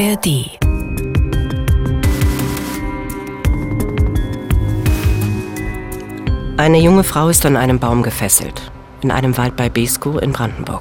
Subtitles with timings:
[0.00, 0.58] ARD.
[6.56, 10.80] Eine junge Frau ist an einem Baum gefesselt, in einem Wald bei Beskow in Brandenburg.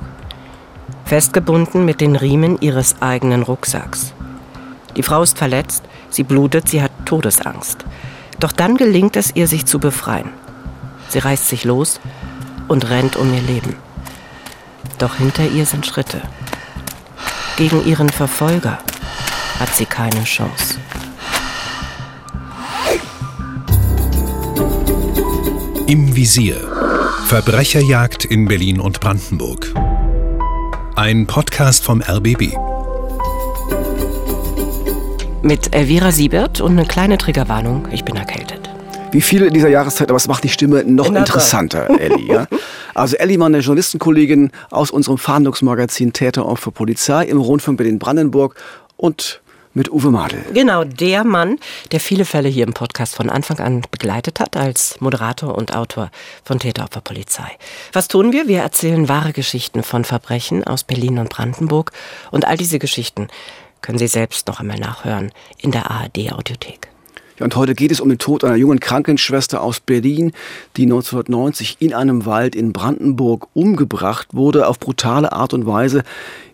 [1.03, 4.13] Festgebunden mit den Riemen ihres eigenen Rucksacks.
[4.96, 7.83] Die Frau ist verletzt, sie blutet, sie hat Todesangst.
[8.40, 10.29] Doch dann gelingt es ihr, sich zu befreien.
[11.10, 11.99] Sie reißt sich los
[12.70, 13.76] und rennt um ihr Leben.
[14.97, 16.22] Doch hinter ihr sind Schritte.
[17.57, 18.79] Gegen ihren Verfolger
[19.59, 20.77] hat sie keine Chance.
[25.88, 26.55] Im Visier.
[27.26, 29.73] Verbrecherjagd in Berlin und Brandenburg.
[30.95, 32.54] Ein Podcast vom RBB.
[35.41, 38.70] Mit Elvira Siebert und eine kleine Triggerwarnung, ich bin erkältet.
[39.12, 41.27] Wie viele in dieser Jahreszeit, aber es macht die Stimme noch Wunderbar.
[41.27, 42.32] interessanter, Elli.
[42.32, 42.48] Ja?
[42.96, 48.55] Also Elli war eine Journalistenkollegin aus unserem Fahndungsmagazin Täter für Polizei im Rundfunk Berlin-Brandenburg
[48.98, 49.41] und
[49.80, 50.44] mit Uwe Madel.
[50.54, 51.58] Genau, der Mann,
[51.94, 56.12] der viele Fälle hier im Podcast von Anfang an begleitet hat, als Moderator und Autor
[56.44, 57.49] von Täteropfer Polizei.
[57.94, 58.50] Was tun wir?
[58.50, 61.94] Wir erzählen wahre Geschichten von Verbrechen aus Berlin und Brandenburg.
[62.30, 63.30] Und all diese Geschichten
[63.82, 66.90] können Sie selbst noch einmal nachhören in der ARD-Audiothek.
[67.40, 70.34] Ja, und heute geht es um den Tod einer jungen Krankenschwester aus Berlin,
[70.76, 76.04] die 1990 in einem Wald in Brandenburg umgebracht wurde, auf brutale Art und Weise.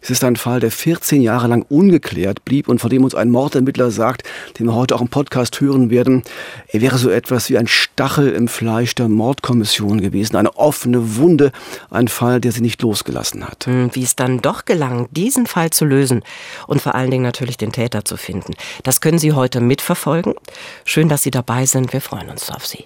[0.02, 3.31] Es ist ein Fall, der 14 Jahre lang ungeklärt blieb und von dem uns ein
[3.31, 4.22] Mordermittler sagt,
[4.59, 6.22] den wir heute auch im Podcast hören werden,
[6.67, 11.52] er wäre so etwas wie ein Stachel im Fleisch der Mordkommission gewesen, eine offene Wunde,
[11.89, 13.66] ein Fall, der sie nicht losgelassen hat.
[13.66, 16.22] Hm, Wie es dann doch gelang, diesen Fall zu lösen
[16.67, 20.36] und vor allen Dingen natürlich den Täter zu finden, das können Sie heute mitverfolgen.
[20.84, 21.94] Schön, dass Sie dabei sind.
[21.94, 22.86] Wir freuen uns auf Sie.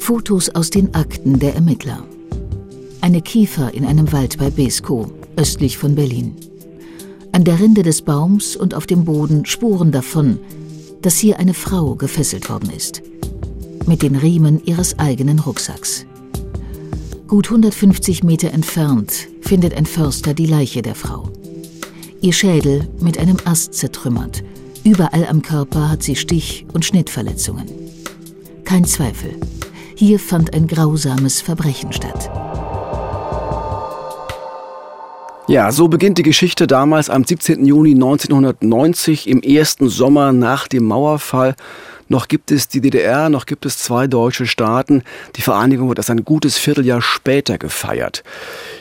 [0.00, 2.02] Fotos aus den Akten der Ermittler.
[3.00, 6.34] Eine Kiefer in einem Wald bei Beskow, östlich von Berlin.
[7.32, 10.38] An der Rinde des Baums und auf dem Boden Spuren davon,
[11.02, 13.02] dass hier eine Frau gefesselt worden ist.
[13.86, 16.06] Mit den Riemen ihres eigenen Rucksacks.
[17.28, 21.30] Gut 150 Meter entfernt findet ein Förster die Leiche der Frau.
[22.20, 24.42] Ihr Schädel mit einem Ast zertrümmert.
[24.84, 27.66] Überall am Körper hat sie Stich- und Schnittverletzungen.
[28.64, 29.38] Kein Zweifel.
[29.94, 32.30] Hier fand ein grausames Verbrechen statt.
[35.48, 37.64] Ja, so beginnt die Geschichte damals am 17.
[37.64, 41.54] Juni 1990 im ersten Sommer nach dem Mauerfall.
[42.08, 45.02] Noch gibt es die DDR, noch gibt es zwei deutsche Staaten.
[45.36, 48.24] Die Vereinigung wird erst ein gutes Vierteljahr später gefeiert.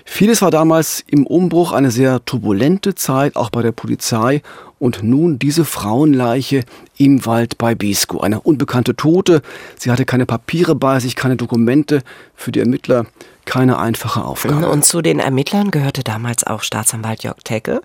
[0.05, 4.41] Vieles war damals im Umbruch eine sehr turbulente Zeit, auch bei der Polizei.
[4.79, 6.63] Und nun diese Frauenleiche
[6.97, 8.21] im Wald bei Beskow.
[8.21, 9.41] Eine unbekannte Tote.
[9.77, 12.03] Sie hatte keine Papiere bei sich, keine Dokumente.
[12.35, 13.07] Für die Ermittler
[13.45, 14.69] keine einfache Aufgabe.
[14.69, 17.81] Und zu den Ermittlern gehörte damals auch Staatsanwalt Jörg Tecke.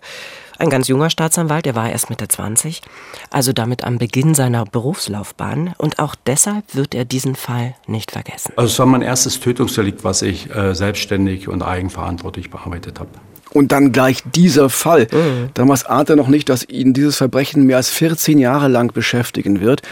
[0.58, 2.82] Ein ganz junger Staatsanwalt, der war erst Mitte 20,
[3.30, 5.74] also damit am Beginn seiner Berufslaufbahn.
[5.78, 8.52] Und auch deshalb wird er diesen Fall nicht vergessen.
[8.56, 13.10] Also es war mein erstes Tötungsdelikt, was ich äh, selbstständig und eigenverantwortlich bearbeitet habe.
[13.52, 15.08] Und dann gleich dieser Fall.
[15.54, 19.60] Damals ahnte er noch nicht, dass ihn dieses Verbrechen mehr als 14 Jahre lang beschäftigen
[19.60, 19.82] wird.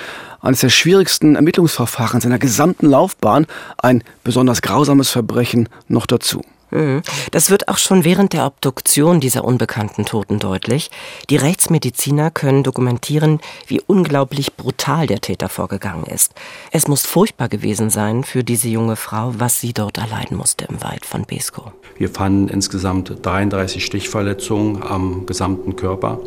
[0.40, 3.46] Eines der schwierigsten Ermittlungsverfahren seiner gesamten Laufbahn.
[3.76, 6.42] Ein besonders grausames Verbrechen noch dazu.
[6.70, 7.02] Mhm.
[7.30, 10.90] Das wird auch schon während der Obduktion dieser unbekannten Toten deutlich.
[11.28, 16.34] Die Rechtsmediziner können dokumentieren, wie unglaublich brutal der Täter vorgegangen ist.
[16.70, 20.82] Es muss furchtbar gewesen sein für diese junge Frau, was sie dort erleiden musste im
[20.82, 21.72] Wald von Beskow.
[21.96, 26.18] Wir fanden insgesamt 33 Stichverletzungen am gesamten Körper.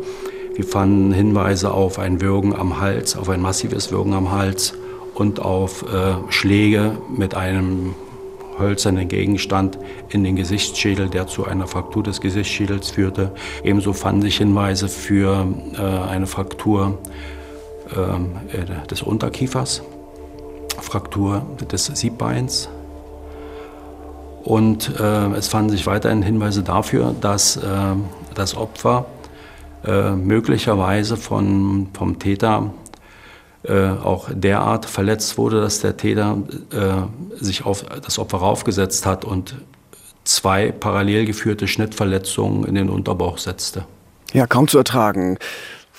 [0.54, 4.74] Wir fanden Hinweise auf ein Würgen am Hals, auf ein massives Würgen am Hals
[5.14, 7.94] und auf äh, Schläge mit einem
[8.58, 9.78] hölzernen Gegenstand
[10.08, 13.32] in den Gesichtsschädel, der zu einer Fraktur des Gesichtsschädels führte.
[13.62, 16.98] Ebenso fanden sich Hinweise für äh, eine Fraktur
[17.96, 19.82] ähm, äh, des Unterkiefers,
[20.80, 22.68] Fraktur des Siebbeins.
[24.42, 27.60] Und äh, es fanden sich weiterhin Hinweise dafür, dass äh,
[28.34, 29.06] das Opfer
[29.86, 32.72] äh, möglicherweise von, vom Täter
[33.64, 36.38] äh, auch derart verletzt wurde, dass der Täter
[36.70, 39.56] äh, sich auf das Opfer raufgesetzt hat und
[40.24, 43.84] zwei parallel geführte Schnittverletzungen in den Unterbauch setzte.
[44.32, 45.38] Ja, kaum zu ertragen.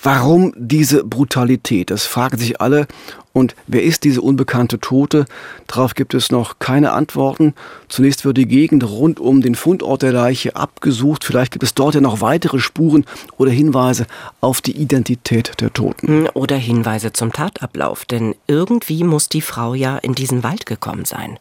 [0.02, 1.90] Warum diese Brutalität?
[1.90, 2.86] Das fragen sich alle.
[3.32, 5.26] Und wer ist diese unbekannte Tote?
[5.66, 7.54] Darauf gibt es noch keine Antworten.
[7.88, 11.22] Zunächst wird die Gegend rund um den Fundort der Leiche abgesucht.
[11.22, 13.04] Vielleicht gibt es dort ja noch weitere Spuren
[13.36, 14.06] oder Hinweise
[14.40, 16.28] auf die Identität der Toten.
[16.28, 21.38] Oder Hinweise zum Tatablauf, denn irgendwie muss die Frau ja in diesen Wald gekommen sein.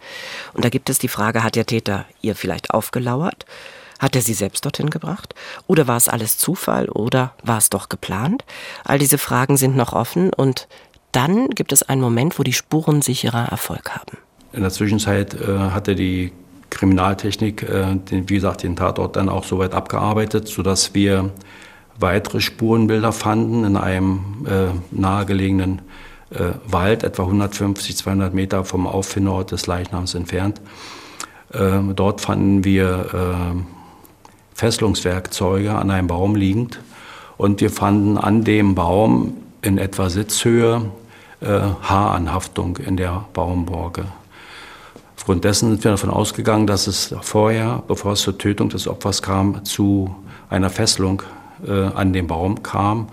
[0.53, 3.45] Und da gibt es die Frage, hat der Täter ihr vielleicht aufgelauert?
[3.99, 5.35] Hat er sie selbst dorthin gebracht?
[5.67, 6.89] Oder war es alles Zufall?
[6.89, 8.43] Oder war es doch geplant?
[8.83, 10.67] All diese Fragen sind noch offen und
[11.11, 14.17] dann gibt es einen Moment, wo die Spuren sicherer Erfolg haben.
[14.51, 16.31] In der Zwischenzeit äh, hatte die
[16.69, 21.31] Kriminaltechnik, äh, den, wie gesagt, den Tatort dann auch soweit abgearbeitet, sodass wir
[21.97, 25.81] weitere Spurenbilder fanden in einem äh, nahegelegenen
[26.31, 30.59] äh, Wald, etwa 150, 200 Meter vom Auffindort des Leichnams entfernt.
[31.53, 33.74] Äh, dort fanden wir äh,
[34.55, 36.79] Fesselungswerkzeuge an einem Baum liegend
[37.37, 40.81] und wir fanden an dem Baum in etwa Sitzhöhe
[41.41, 44.05] äh, Haaranhaftung in der Baumborke.
[45.17, 49.21] Aufgrund dessen sind wir davon ausgegangen, dass es vorher, bevor es zur Tötung des Opfers
[49.21, 50.15] kam, zu
[50.49, 51.23] einer Fesselung
[51.67, 53.09] äh, an dem Baum kam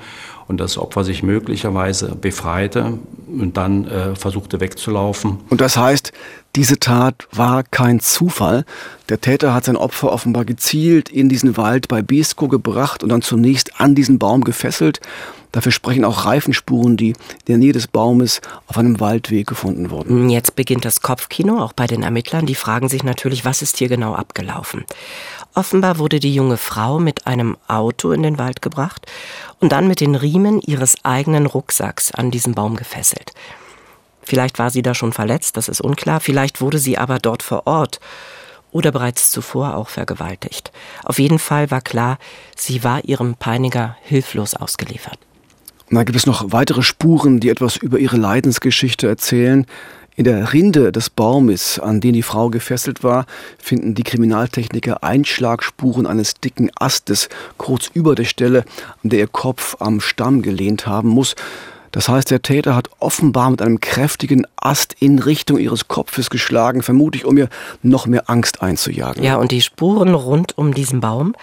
[0.47, 5.39] und das Opfer sich möglicherweise befreite und dann äh, versuchte wegzulaufen.
[5.51, 6.13] Und das heißt,
[6.55, 8.65] diese Tat war kein Zufall.
[9.09, 13.23] Der Täter hat sein Opfer offenbar gezielt in diesen Wald bei Besko gebracht und dann
[13.23, 15.01] zunächst an diesen Baum gefesselt.
[15.51, 17.17] Dafür sprechen auch Reifenspuren, die in
[17.47, 20.31] der Nähe des Baumes auf einem Waldweg gefunden wurden.
[20.31, 22.47] Jetzt beginnt das Kopfkino, auch bei den Ermittlern.
[22.47, 24.85] Die fragen sich natürlich, was ist hier genau abgelaufen?
[25.55, 29.07] Offenbar wurde die junge Frau mit einem Auto in den Wald gebracht
[29.61, 33.33] und dann mit den Riemen ihres eigenen Rucksacks an diesen Baum gefesselt.
[34.23, 37.67] Vielleicht war sie da schon verletzt, das ist unklar, vielleicht wurde sie aber dort vor
[37.67, 38.01] Ort
[38.71, 40.73] oder bereits zuvor auch vergewaltigt.
[41.05, 42.19] Auf jeden Fall war klar,
[42.57, 45.19] sie war ihrem Peiniger hilflos ausgeliefert.
[45.91, 49.67] Da gibt es noch weitere Spuren, die etwas über ihre Leidensgeschichte erzählen.
[50.15, 53.27] In der Rinde des Baumes, an den die Frau gefesselt war,
[53.59, 57.29] finden die Kriminaltechniker Einschlagspuren eines dicken Astes
[57.59, 58.65] kurz über der Stelle,
[59.03, 61.35] an der ihr Kopf am Stamm gelehnt haben muss.
[61.93, 66.83] Das heißt, der Täter hat offenbar mit einem kräftigen Ast in Richtung ihres Kopfes geschlagen,
[66.83, 67.49] vermutlich um ihr
[67.83, 69.23] noch mehr Angst einzujagen.
[69.23, 71.37] Ja, und die Spuren rund um diesen Baum,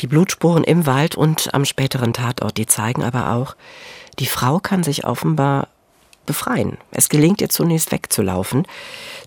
[0.00, 3.56] die Blutspuren im Wald und am späteren Tatort, die zeigen aber auch,
[4.18, 5.68] die Frau kann sich offenbar
[6.26, 6.76] befreien.
[6.90, 8.66] Es gelingt ihr zunächst wegzulaufen.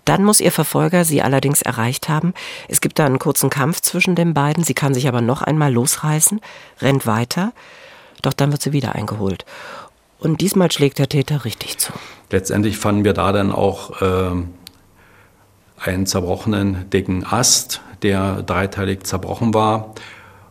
[0.04, 2.32] Dann muss ihr Verfolger sie allerdings erreicht haben.
[2.68, 4.62] Es gibt da einen kurzen Kampf zwischen den beiden.
[4.62, 6.40] Sie kann sich aber noch einmal losreißen,
[6.80, 7.52] rennt weiter.
[8.22, 9.44] Doch dann wird sie wieder eingeholt.
[10.22, 11.92] Und diesmal schlägt der Täter richtig zu.
[12.30, 14.30] Letztendlich fanden wir da dann auch äh,
[15.78, 19.94] einen zerbrochenen dicken Ast, der dreiteilig zerbrochen war.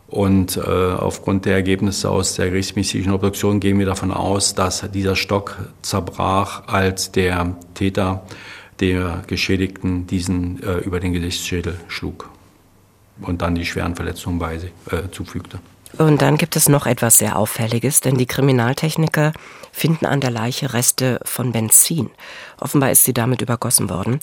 [0.08, 5.16] Und äh, aufgrund der Ergebnisse aus der gerichtsmedizinischen Obduktion gehen wir davon aus, dass dieser
[5.16, 8.22] Stock zerbrach, als der Täter
[8.80, 12.28] der Geschädigten diesen äh, über den Gesichtsschädel schlug
[13.22, 15.60] und dann die schweren Verletzungen bei sich, äh, zufügte.
[15.98, 19.32] Und dann gibt es noch etwas sehr Auffälliges, denn die Kriminaltechniker
[19.72, 22.10] finden an der Leiche Reste von Benzin.
[22.60, 24.20] Offenbar ist sie damit übergossen worden.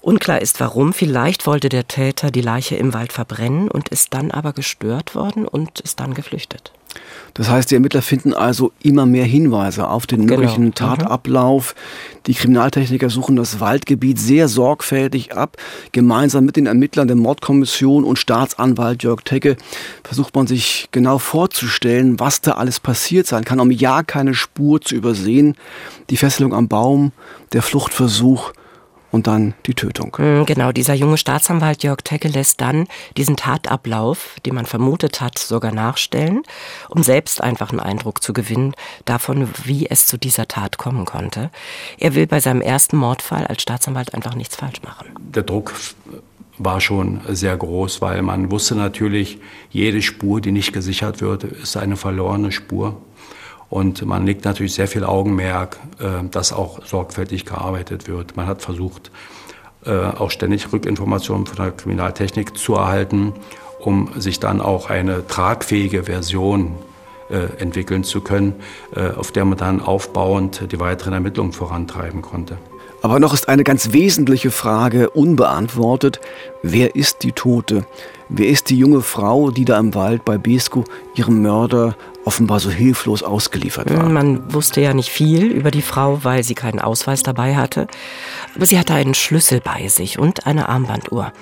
[0.00, 0.92] Unklar ist warum.
[0.92, 5.46] Vielleicht wollte der Täter die Leiche im Wald verbrennen und ist dann aber gestört worden
[5.46, 6.72] und ist dann geflüchtet.
[7.34, 10.40] Das heißt, die Ermittler finden also immer mehr Hinweise auf den genau.
[10.40, 10.96] möglichen genau.
[10.96, 11.74] Tatablauf.
[12.26, 15.56] Die Kriminaltechniker suchen das Waldgebiet sehr sorgfältig ab.
[15.92, 19.56] Gemeinsam mit den Ermittlern der Mordkommission und Staatsanwalt Jörg Tecke
[20.02, 24.80] versucht man sich genau vorzustellen, was da alles passiert sein kann, um ja keine Spur
[24.80, 25.56] zu übersehen.
[26.10, 27.12] Die Fesselung am Baum,
[27.52, 28.52] der Fluchtversuch
[29.10, 30.16] und dann die Tötung.
[30.18, 35.38] Mm, genau, dieser junge Staatsanwalt Jörg Tecke lässt dann diesen Tatablauf, den man vermutet hat,
[35.38, 36.42] sogar nachstellen,
[36.88, 38.74] um selbst einfach einen Eindruck zu gewinnen
[39.04, 41.50] davon, wie es zu dieser Tat kommen konnte.
[41.98, 45.08] Er will bei seinem ersten Mordfall als Staatsanwalt einfach nichts falsch machen.
[45.18, 45.72] Der Druck
[46.58, 49.38] war schon sehr groß, weil man wusste natürlich,
[49.70, 53.00] jede Spur, die nicht gesichert wird, ist eine verlorene Spur.
[53.70, 58.36] Und man legt natürlich sehr viel Augenmerk, äh, dass auch sorgfältig gearbeitet wird.
[58.36, 59.10] Man hat versucht,
[59.84, 63.34] äh, auch ständig Rückinformationen von der Kriminaltechnik zu erhalten,
[63.78, 66.74] um sich dann auch eine tragfähige Version
[67.30, 68.54] äh, entwickeln zu können,
[69.16, 72.56] auf der man dann aufbauend die weiteren Ermittlungen vorantreiben konnte.
[73.02, 76.20] Aber noch ist eine ganz wesentliche Frage unbeantwortet.
[76.62, 77.84] Wer ist die Tote?
[78.30, 82.68] Wer ist die junge Frau, die da im Wald bei Besko ihrem Mörder offenbar so
[82.70, 84.06] hilflos ausgeliefert war?
[84.06, 87.86] Man wusste ja nicht viel über die Frau, weil sie keinen Ausweis dabei hatte.
[88.54, 91.32] Aber sie hatte einen Schlüssel bei sich und eine Armbanduhr.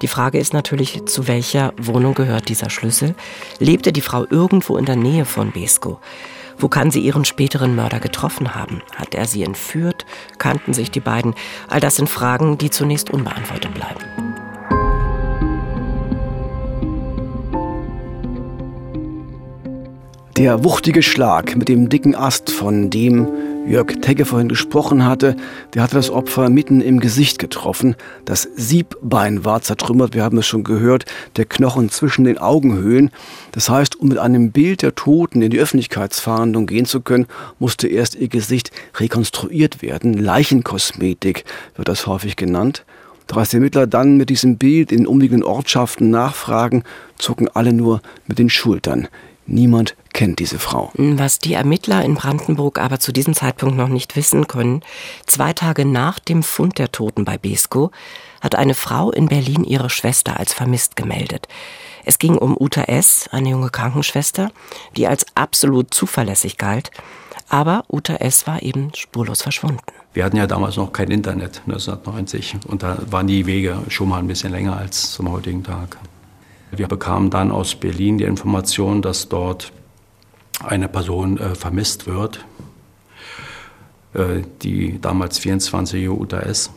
[0.00, 3.14] Die Frage ist natürlich, zu welcher Wohnung gehört dieser Schlüssel?
[3.58, 6.00] Lebte die Frau irgendwo in der Nähe von Besko?
[6.56, 8.80] Wo kann sie ihren späteren Mörder getroffen haben?
[8.96, 10.06] Hat er sie entführt?
[10.38, 11.34] Kannten sich die beiden?
[11.68, 14.29] All das sind Fragen, die zunächst unbeantwortet bleiben.
[20.40, 23.28] Der wuchtige Schlag mit dem dicken Ast, von dem
[23.68, 25.36] Jörg Tegge vorhin gesprochen hatte,
[25.74, 27.94] der hatte das Opfer mitten im Gesicht getroffen.
[28.24, 31.04] Das Siebbein war zertrümmert, wir haben es schon gehört,
[31.36, 33.10] der Knochen zwischen den Augenhöhlen.
[33.52, 37.26] Das heißt, um mit einem Bild der Toten in die Öffentlichkeitsfahndung gehen zu können,
[37.58, 40.14] musste erst ihr Gesicht rekonstruiert werden.
[40.14, 41.44] Leichenkosmetik
[41.76, 42.86] wird das häufig genannt.
[43.26, 46.82] Doch als die Ermittler dann mit diesem Bild in umliegenden Ortschaften nachfragen,
[47.18, 49.06] zucken alle nur mit den Schultern.
[49.50, 50.92] Niemand kennt diese Frau.
[50.94, 54.82] Was die Ermittler in Brandenburg aber zu diesem Zeitpunkt noch nicht wissen können,
[55.26, 57.90] zwei Tage nach dem Fund der Toten bei Besko
[58.40, 61.48] hat eine Frau in Berlin ihre Schwester als vermisst gemeldet.
[62.04, 64.52] Es ging um Uta S., eine junge Krankenschwester,
[64.96, 66.92] die als absolut zuverlässig galt.
[67.48, 68.46] Aber Uta S.
[68.46, 69.80] war eben spurlos verschwunden.
[70.14, 72.58] Wir hatten ja damals noch kein Internet, 1990.
[72.68, 75.98] Und da waren die Wege schon mal ein bisschen länger als zum heutigen Tag.
[76.70, 79.72] Wir bekamen dann aus Berlin die Information, dass dort
[80.64, 82.44] eine Person äh, vermisst wird,
[84.14, 86.70] äh, die damals 24-jährige Uta S.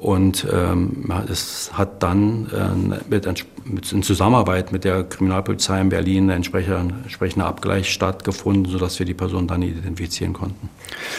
[0.00, 6.30] Und ähm, es hat dann äh, mit, mit, in Zusammenarbeit mit der Kriminalpolizei in Berlin
[6.30, 10.70] ein entsprechender, entsprechender Abgleich stattgefunden, sodass wir die Person dann identifizieren konnten.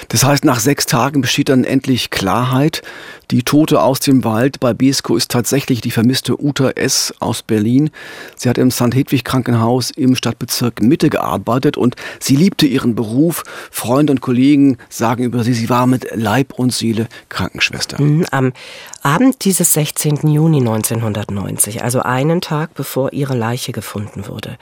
[0.08, 2.82] Das heißt, nach sechs Tagen besteht dann endlich Klarheit.
[3.30, 7.14] Die Tote aus dem Wald bei Besko ist tatsächlich die vermisste Uta S.
[7.20, 7.90] aus Berlin.
[8.36, 8.94] Sie hat im St.
[8.94, 13.44] Hedwig Krankenhaus im Stadtbezirk Mitte gearbeitet und sie liebte ihren Beruf.
[13.70, 18.02] Freunde und Kollegen sagen über sie, sie war mit Leib und Seele Krankenschwester.
[18.02, 18.52] Mhm, am
[19.02, 20.28] Abend dieses 16.
[20.28, 24.58] Juni 1990, also einen Tag bevor ihre Leiche gefunden wurde,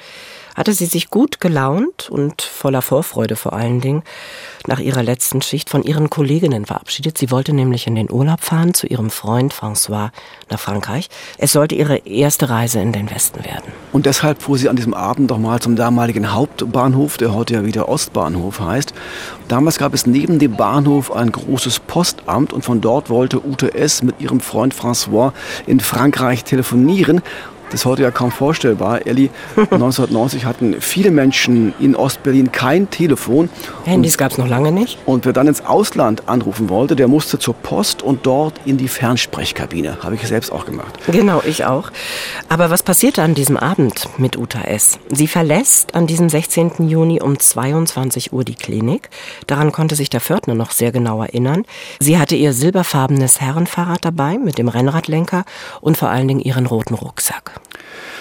[0.60, 4.04] hatte sie sich gut gelaunt und voller Vorfreude vor allen Dingen
[4.68, 7.18] nach ihrer letzten Schicht von ihren Kolleginnen verabschiedet.
[7.18, 10.10] Sie wollte nämlich in den Urlaub fahren zu ihrem Freund François
[10.50, 11.08] nach Frankreich.
[11.38, 13.72] Es sollte ihre erste Reise in den Westen werden.
[13.94, 17.66] Und deshalb fuhr sie an diesem Abend doch mal zum damaligen Hauptbahnhof, der heute ja
[17.66, 18.94] wieder Ostbahnhof heißt.
[19.48, 24.04] Damals gab es neben dem Bahnhof ein großes Postamt und von dort wollte Ute S.
[24.04, 25.32] mit ihrem Freund François
[25.68, 27.22] in Frankreich telefonieren.
[27.70, 29.06] Das ist heute ja kaum vorstellbar.
[29.06, 33.50] Elli, 1990 hatten viele Menschen in Ostberlin kein Telefon.
[33.86, 34.98] Handys gab es noch lange nicht.
[35.06, 38.88] Und wer dann ins Ausland anrufen wollte, der musste zur Post und dort in die
[38.88, 39.98] Fernsprechkabine.
[40.02, 40.98] Habe ich selbst auch gemacht.
[41.08, 41.92] Genau, ich auch.
[42.48, 44.98] Aber was passierte an diesem Abend mit Uta S?
[45.10, 46.90] Sie verlässt an diesem 16.
[46.90, 49.10] Juni um 22 Uhr die Klinik.
[49.48, 51.66] Daran konnte sich der Pförtner noch sehr genau erinnern.
[52.00, 55.46] Sie hatte ihr silberfarbenes Herrenfahrrad dabei mit dem Rennradlenker
[55.82, 57.59] und vor allen Dingen ihren roten Rucksack.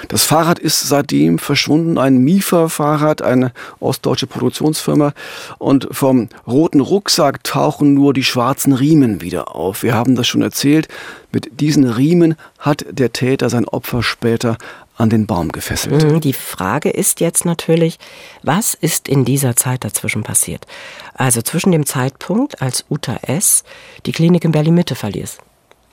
[0.09, 5.12] Das Fahrrad ist seitdem verschwunden, ein Mifa-Fahrrad, eine ostdeutsche Produktionsfirma.
[5.59, 9.83] Und vom roten Rucksack tauchen nur die schwarzen Riemen wieder auf.
[9.83, 10.88] Wir haben das schon erzählt.
[11.33, 14.57] Mit diesen Riemen hat der Täter sein Opfer später
[14.97, 16.05] an den Baum gefesselt.
[16.05, 17.99] Mhm, die Frage ist jetzt natürlich,
[18.43, 20.67] was ist in dieser Zeit dazwischen passiert?
[21.14, 23.62] Also zwischen dem Zeitpunkt, als Uta S.
[24.07, 25.38] die Klinik in Berlin-Mitte verließ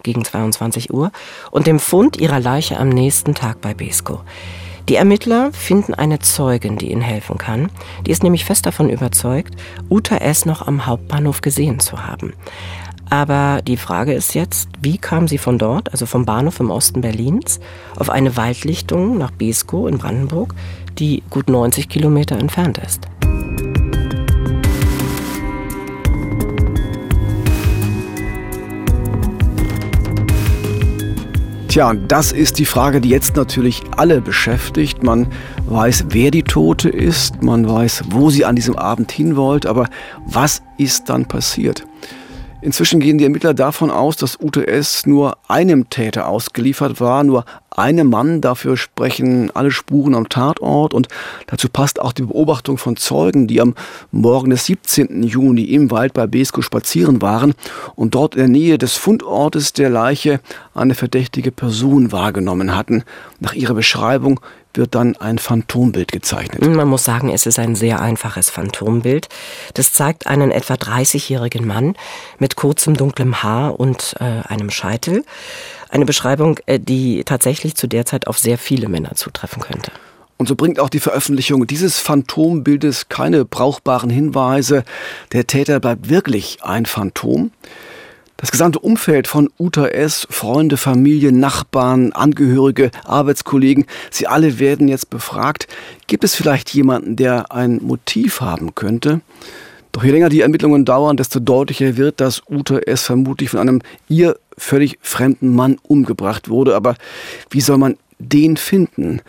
[0.06, 1.12] gegen 22 Uhr
[1.52, 4.22] und dem Fund ihrer Leiche am nächsten Tag bei Besko.
[4.88, 7.72] Die Ermittler finden eine Zeugin, die ihnen helfen kann.
[8.06, 9.56] Die ist nämlich fest davon überzeugt,
[9.90, 10.46] Uta S.
[10.46, 12.34] noch am Hauptbahnhof gesehen zu haben.
[13.10, 17.02] Aber die Frage ist jetzt, wie kam sie von dort, also vom Bahnhof im Osten
[17.02, 17.60] Berlins,
[17.96, 20.54] auf eine Waldlichtung nach Besko in Brandenburg,
[21.00, 23.08] die gut 90 Kilometer entfernt ist?
[31.76, 35.04] Tja, und das ist die Frage, die jetzt natürlich alle beschäftigt.
[35.04, 35.28] Man
[35.68, 39.90] weiß, wer die Tote ist, man weiß, wo sie an diesem Abend hin wollte, aber
[40.26, 41.86] was ist dann passiert?
[42.62, 48.10] Inzwischen gehen die Ermittler davon aus, dass UTS nur einem Täter ausgeliefert war, nur einem
[48.10, 48.42] Mann.
[48.42, 51.08] Dafür sprechen alle Spuren am Tatort und
[51.48, 53.76] dazu passt auch die Beobachtung von Zeugen, die am
[54.12, 55.22] Morgen des 17.
[55.24, 57.54] Juni im Wald bei Besko spazieren waren
[57.96, 60.40] und dort in der Nähe des Fundortes der Leiche
[60.74, 63.04] eine verdächtige Person wahrgenommen hatten.
[63.40, 64.40] Nach ihrer Beschreibung
[64.78, 66.66] wird dann ein Phantombild gezeichnet.
[66.66, 69.30] Man muss sagen, es ist ein sehr einfaches Phantombild.
[69.74, 71.96] Das zeigt einen etwa 30-jährigen Mann
[72.40, 75.24] mit kurzem dunklem Haar und äh, einem Scheitel.
[75.90, 79.92] Eine Beschreibung, äh, die tatsächlich zu der Zeit auf sehr viele Männer zutreffen könnte.
[80.38, 84.84] Und so bringt auch die Veröffentlichung dieses Phantombildes keine brauchbaren Hinweise.
[85.32, 87.52] Der Täter bleibt wirklich ein Phantom.
[88.38, 95.10] Das gesamte Umfeld von Uta S., Freunde, Familie, Nachbarn, Angehörige, Arbeitskollegen, sie alle werden jetzt
[95.10, 95.68] befragt.
[96.08, 99.22] Gibt es vielleicht jemanden, der ein Motiv haben könnte?
[99.94, 103.04] Doch je länger die Ermittlungen dauern, desto deutlicher wird, dass Uta S.
[103.04, 106.76] vermutlich von einem ihr völlig fremden Mann umgebracht wurde.
[106.76, 106.96] Aber
[107.50, 109.22] wie soll man den finden?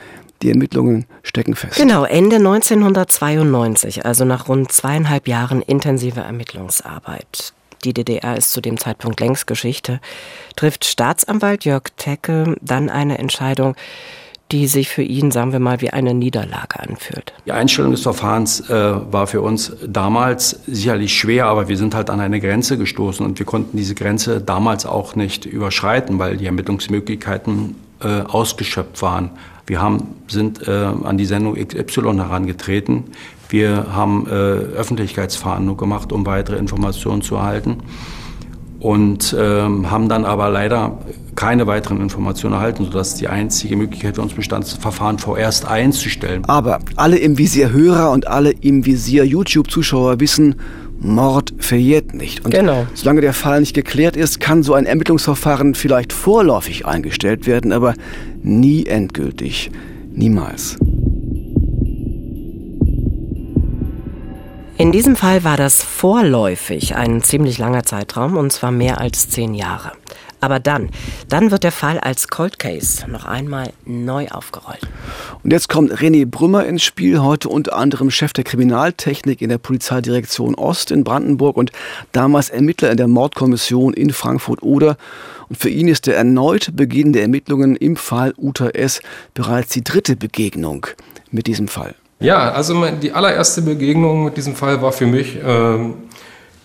[0.42, 1.76] die Ermittlungen stecken fest.
[1.76, 7.54] Genau, Ende 1992, also nach rund zweieinhalb Jahren intensiver Ermittlungsarbeit.
[7.85, 10.00] Die DDR ist zu dem Zeitpunkt längst Geschichte,
[10.56, 13.76] trifft Staatsanwalt Jörg Tecke dann eine Entscheidung,
[14.52, 17.33] die sich für ihn, sagen wir mal, wie eine Niederlage anfühlt.
[17.47, 22.11] Die Einstellung des Verfahrens äh, war für uns damals sicherlich schwer, aber wir sind halt
[22.11, 26.47] an eine Grenze gestoßen und wir konnten diese Grenze damals auch nicht überschreiten, weil die
[26.47, 29.30] Ermittlungsmöglichkeiten äh, ausgeschöpft waren.
[29.66, 33.04] Wir haben, sind äh, an die Sendung XY herangetreten.
[33.49, 37.78] Wir haben äh, Öffentlichkeitsfahndung gemacht, um weitere Informationen zu erhalten
[38.80, 40.99] und ähm, haben dann aber leider
[41.35, 46.44] keine weiteren Informationen erhalten, sodass die einzige Möglichkeit für uns bestand, das Verfahren vorerst einzustellen.
[46.46, 50.56] Aber alle im Visier Hörer und alle im Visier YouTube-Zuschauer wissen,
[50.98, 52.44] Mord verjährt nicht.
[52.44, 52.86] Und genau.
[52.94, 57.94] solange der Fall nicht geklärt ist, kann so ein Ermittlungsverfahren vielleicht vorläufig eingestellt werden, aber
[58.42, 59.70] nie endgültig.
[60.12, 60.78] Niemals.
[64.78, 69.54] In diesem Fall war das vorläufig ein ziemlich langer Zeitraum, und zwar mehr als zehn
[69.54, 69.92] Jahre.
[70.40, 70.90] Aber dann,
[71.28, 74.80] dann wird der Fall als Cold Case noch einmal neu aufgerollt.
[75.42, 79.58] Und jetzt kommt René Brümmer ins Spiel, heute unter anderem Chef der Kriminaltechnik in der
[79.58, 81.72] Polizeidirektion Ost in Brandenburg und
[82.12, 84.96] damals Ermittler in der Mordkommission in Frankfurt-Oder.
[85.48, 89.00] Und für ihn ist der erneute Beginn der Ermittlungen im Fall Uta S.
[89.34, 90.86] bereits die dritte Begegnung
[91.30, 91.94] mit diesem Fall.
[92.18, 95.94] Ja, also die allererste Begegnung mit diesem Fall war für mich ähm,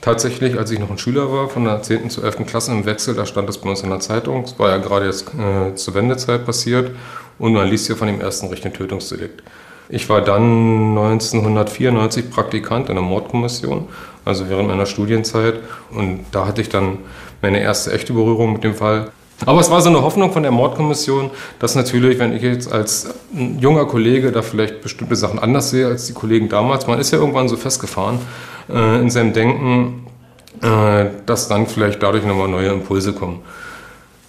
[0.02, 2.10] tatsächlich, als ich noch ein Schüler war, von der 10.
[2.10, 2.46] zur 11.
[2.48, 4.44] Klasse im Wechsel, da stand das bei uns in der Zeitung.
[4.44, 6.92] Es war ja gerade jetzt äh, zur Wendezeit passiert
[7.40, 9.42] und man liest ja von dem ersten richtigen Tötungsdelikt.
[9.90, 13.90] Ich war dann 1994 Praktikant in der Mordkommission,
[14.24, 15.56] also während meiner Studienzeit.
[15.92, 17.00] Und da hatte ich dann
[17.42, 19.12] meine erste echte Berührung mit dem Fall.
[19.46, 23.10] Aber es war so eine Hoffnung von der Mordkommission, dass natürlich, wenn ich jetzt als
[23.34, 27.18] junger Kollege da vielleicht bestimmte Sachen anders sehe als die Kollegen damals, man ist ja
[27.18, 28.20] irgendwann so festgefahren
[28.68, 30.06] in seinem Denken,
[30.62, 33.42] äh, dass dann vielleicht dadurch nochmal neue Impulse kommen.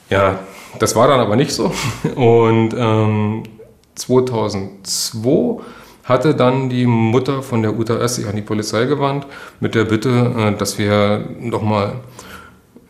[0.09, 0.39] Ja,
[0.79, 1.73] das war dann aber nicht so.
[2.15, 3.43] Und ähm,
[3.97, 5.62] 2002
[6.05, 8.17] hatte dann die Mutter von der Uta S.
[8.17, 9.27] sich an die Polizei gewandt
[9.61, 11.97] mit der Bitte, äh, dass wir nochmal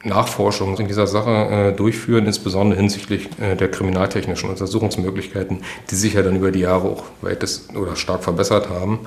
[0.04, 6.22] Nachforschungen in dieser Sache äh, durchführen, insbesondere hinsichtlich äh, der kriminaltechnischen Untersuchungsmöglichkeiten, die sich ja
[6.22, 9.00] dann über die Jahre auch weites oder stark verbessert haben.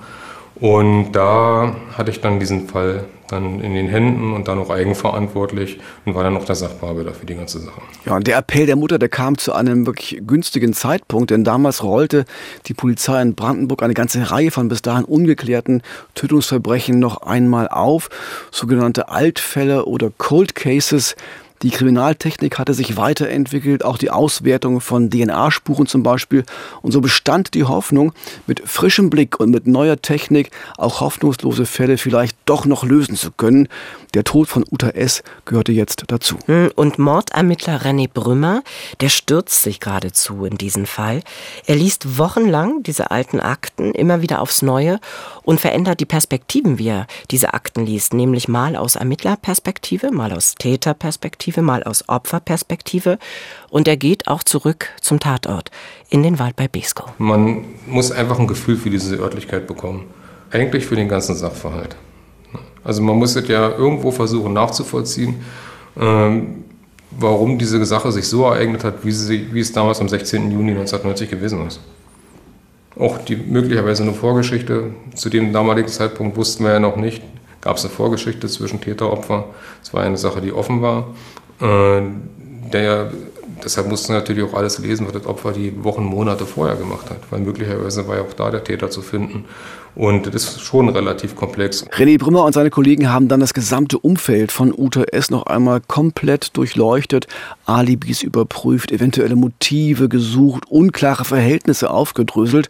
[0.56, 5.80] Und da hatte ich dann diesen Fall dann in den Händen und dann auch eigenverantwortlich
[6.06, 7.82] und war dann noch der Sachbearbeiter für die ganze Sache.
[8.06, 11.84] Ja, und der Appell der Mutter, der kam zu einem wirklich günstigen Zeitpunkt, denn damals
[11.84, 12.26] rollte
[12.68, 15.82] die Polizei in Brandenburg eine ganze Reihe von bis dahin ungeklärten
[16.14, 18.10] Tötungsverbrechen noch einmal auf,
[18.52, 21.16] sogenannte Altfälle oder Cold Cases,
[21.62, 26.44] die Kriminaltechnik hatte sich weiterentwickelt, auch die Auswertung von DNA-Spuren zum Beispiel.
[26.82, 28.14] Und so bestand die Hoffnung,
[28.46, 33.32] mit frischem Blick und mit neuer Technik auch hoffnungslose Fälle vielleicht doch noch lösen zu
[33.32, 33.68] können.
[34.14, 35.24] Der Tod von Uta S.
[35.46, 36.38] gehörte jetzt dazu.
[36.46, 38.64] Hm, und Mordermittler René Brümmer,
[39.02, 41.22] der stürzt sich geradezu in diesen Fall.
[41.66, 45.00] Er liest wochenlang diese alten Akten immer wieder aufs Neue
[45.44, 50.56] und verändert die Perspektiven, wie er diese Akten liest, nämlich mal aus Ermittlerperspektive, mal aus
[50.56, 53.18] Täterperspektive, mal aus Opferperspektive.
[53.70, 55.72] Und er geht auch zurück zum Tatort,
[56.10, 57.10] in den Wald bei Beskow.
[57.18, 60.08] Man muss einfach ein Gefühl für diese Örtlichkeit bekommen.
[60.52, 61.96] Eigentlich für den ganzen Sachverhalt.
[62.84, 65.44] Also man muss es ja irgendwo versuchen nachzuvollziehen,
[66.00, 66.64] ähm,
[67.12, 70.52] warum diese Sache sich so ereignet hat, wie, sie, wie es damals am 16.
[70.52, 71.80] Juni 1990 gewesen ist.
[72.98, 74.92] Auch die möglicherweise eine Vorgeschichte.
[75.16, 77.24] Zu dem damaligen Zeitpunkt wussten wir ja noch nicht,
[77.66, 79.46] gab es eine Vorgeschichte zwischen Täter und Opfer.
[79.84, 81.08] Es war eine Sache, die offen war.
[81.60, 82.02] Äh,
[82.72, 83.12] der
[83.64, 87.10] deshalb mussten wir natürlich auch alles lesen, was das Opfer die Wochen, Monate vorher gemacht
[87.10, 89.46] hat, weil möglicherweise war ja auch da der Täter zu finden.
[89.96, 91.86] Und das ist schon relativ komplex.
[91.88, 95.32] René Brümmer und seine Kollegen haben dann das gesamte Umfeld von Uta S.
[95.32, 97.28] noch einmal komplett durchleuchtet,
[97.66, 102.68] Alibis überprüft, eventuelle Motive gesucht, unklare Verhältnisse aufgedröselt.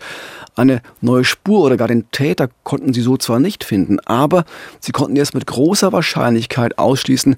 [0.55, 4.45] Eine neue Spur oder gar den Täter konnten sie so zwar nicht finden, aber
[4.79, 7.35] sie konnten erst mit großer Wahrscheinlichkeit ausschließen,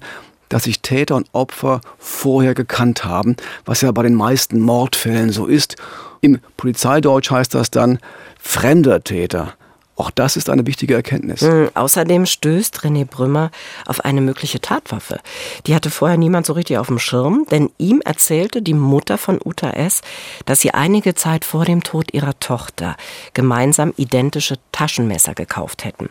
[0.48, 5.46] dass sich Täter und Opfer vorher gekannt haben, was ja bei den meisten Mordfällen so
[5.46, 5.76] ist.
[6.20, 7.98] Im Polizeideutsch heißt das dann
[8.38, 9.54] fremder Täter.
[9.98, 11.42] Auch das ist eine wichtige Erkenntnis.
[11.42, 11.70] Mhm.
[11.74, 13.50] Außerdem stößt René Brümmer
[13.84, 15.18] auf eine mögliche Tatwaffe.
[15.66, 19.40] Die hatte vorher niemand so richtig auf dem Schirm, denn ihm erzählte die Mutter von
[19.44, 20.02] Uta S.,
[20.46, 22.96] dass sie einige Zeit vor dem Tod ihrer Tochter
[23.34, 26.08] gemeinsam identische Taschenmesser gekauft hätten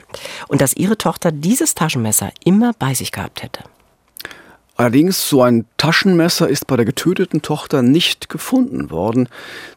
[0.50, 3.64] und dass ihre Tochter dieses Taschenmesser immer bei sich gehabt hätte.
[4.78, 9.28] Allerdings, so ein Taschenmesser ist bei der getöteten Tochter nicht gefunden worden.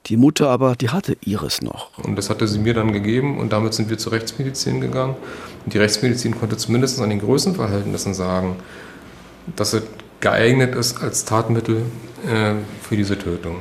[0.06, 1.98] Die Mutter aber, die hatte Iris noch.
[2.04, 5.16] Und das hatte sie mir dann gegeben und damit sind wir zur Rechtsmedizin gegangen.
[5.64, 8.56] Und die Rechtsmedizin konnte zumindest an den Größenverhältnissen sagen,
[9.56, 9.84] dass es
[10.20, 11.82] geeignet ist als Tatmittel
[12.26, 13.56] äh, für diese Tötung.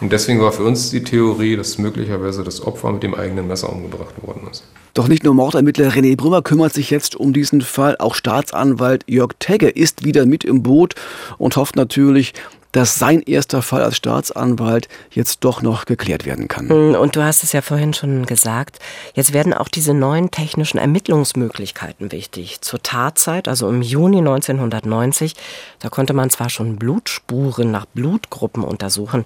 [0.00, 3.70] Und deswegen war für uns die Theorie, dass möglicherweise das Opfer mit dem eigenen Messer
[3.70, 4.64] umgebracht worden ist.
[4.94, 9.34] Doch nicht nur Mordermittler René Brümmer kümmert sich jetzt um diesen Fall, auch Staatsanwalt Jörg
[9.38, 10.94] Tegge ist wieder mit im Boot
[11.38, 12.34] und hofft natürlich,
[12.72, 16.68] dass sein erster Fall als Staatsanwalt jetzt doch noch geklärt werden kann.
[16.68, 18.78] Hm, und du hast es ja vorhin schon gesagt,
[19.14, 22.60] jetzt werden auch diese neuen technischen Ermittlungsmöglichkeiten wichtig.
[22.60, 25.34] Zur Tatzeit, also im Juni 1990,
[25.80, 29.24] da konnte man zwar schon Blutspuren nach Blutgruppen untersuchen,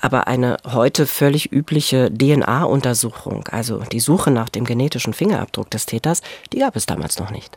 [0.00, 6.22] aber eine heute völlig übliche DNA-Untersuchung, also die Suche nach dem genetischen Fingerabdruck des Täters,
[6.52, 7.56] die gab es damals noch nicht.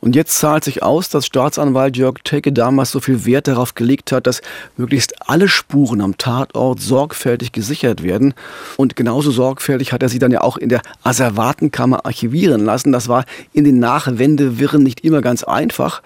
[0.00, 4.12] Und jetzt zahlt sich aus, dass Staatsanwalt Jörg Tecke damals so viel Wert darauf gelegt
[4.12, 4.40] hat, dass
[4.78, 8.34] möglichst alle Spuren am Tatort sorgfältig gesichert werden.
[8.76, 12.92] Und genauso sorgfältig hat er sie dann ja auch in der Asservatenkammer archivieren lassen.
[12.92, 16.02] Das war in den Nachwendewirren nicht immer ganz einfach.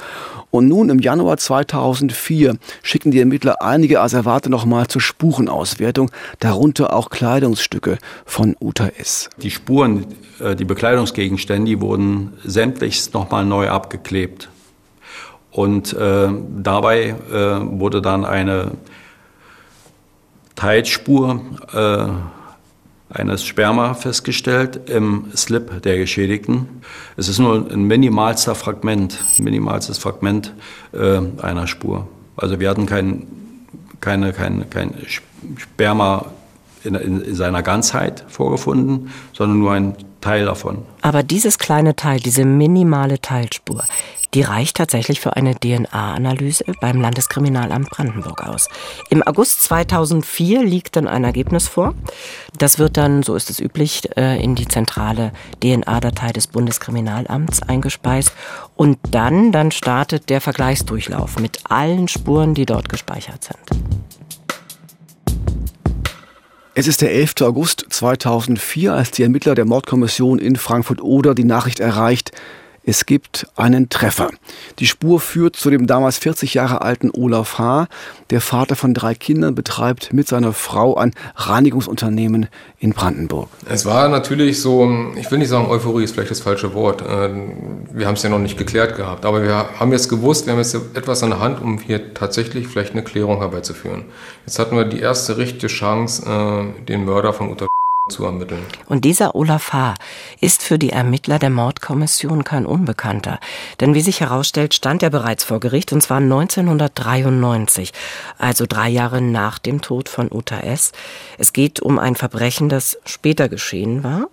[0.51, 7.09] Und nun im Januar 2004 schicken die Ermittler einige Asservate nochmal zur Spurenauswertung, darunter auch
[7.09, 9.31] Kleidungsstücke von Uta S.
[9.39, 10.07] Die Spuren,
[10.41, 14.51] äh, die Bekleidungsgegenstände, die wurden sämtlichst nochmal neu abgeklebt.
[15.53, 18.73] Und äh, dabei äh, wurde dann eine
[20.57, 21.41] Teilspur
[21.73, 22.07] äh,
[23.15, 26.83] eines Sperma festgestellt im Slip der Geschädigten.
[27.17, 30.55] Es ist nur ein minimalster Fragment, minimalstes Fragment
[30.93, 32.09] äh, einer Spur.
[32.37, 33.27] Also wir hatten kein,
[34.01, 34.95] keine, kein, kein
[35.59, 36.27] Sperma
[36.85, 40.79] in, in seiner Ganzheit vorgefunden, sondern nur ein Teil davon.
[41.03, 43.85] Aber dieses kleine Teil, diese minimale Teilspur,
[44.35, 48.69] die reicht tatsächlich für eine DNA-Analyse beim Landeskriminalamt Brandenburg aus.
[49.11, 51.95] Im August 2004 liegt dann ein Ergebnis vor.
[52.57, 58.33] Das wird dann, so ist es üblich, äh, in die zentrale DNA-Datei des Bundeskriminalamts eingespeist.
[58.75, 63.83] Und dann, dann startet der Vergleichsdurchlauf mit allen Spuren, die dort gespeichert sind.
[66.75, 67.43] Es ist der 11.
[67.43, 72.33] August 2004, als die Ermittler der Mordkommission in Frankfurt-Oder die Nachricht erreicht,
[72.85, 74.31] es gibt einen Treffer.
[74.79, 77.87] Die Spur führt zu dem damals 40 Jahre alten Olaf H.,
[78.31, 83.49] der Vater von drei Kindern, betreibt mit seiner Frau ein Reinigungsunternehmen in Brandenburg.
[83.69, 87.03] Es war natürlich so, ich will nicht sagen Euphorie, ist vielleicht das falsche Wort.
[87.03, 87.31] Äh,
[87.93, 90.61] wir haben es ja noch nicht geklärt gehabt, aber wir haben jetzt gewusst, wir haben
[90.61, 94.07] jetzt etwas an der Hand, um hier tatsächlich vielleicht eine Klärung herbeizuführen.
[94.47, 97.69] Jetzt hatten wir die erste richtige Chance, äh, den Mörder von Uta
[98.13, 98.65] zu ermitteln.
[98.87, 99.95] Und dieser Olaf H.
[100.41, 103.41] ist für die Ermittler der Mordkommission kein Unbekannter.
[103.81, 107.93] Denn wie sich herausstellt, stand er bereits vor Gericht und zwar 1993,
[108.39, 110.93] also drei Jahre nach dem Tod von Uta S.
[111.39, 114.29] Es geht um ein Verbrechen, das später geschehen war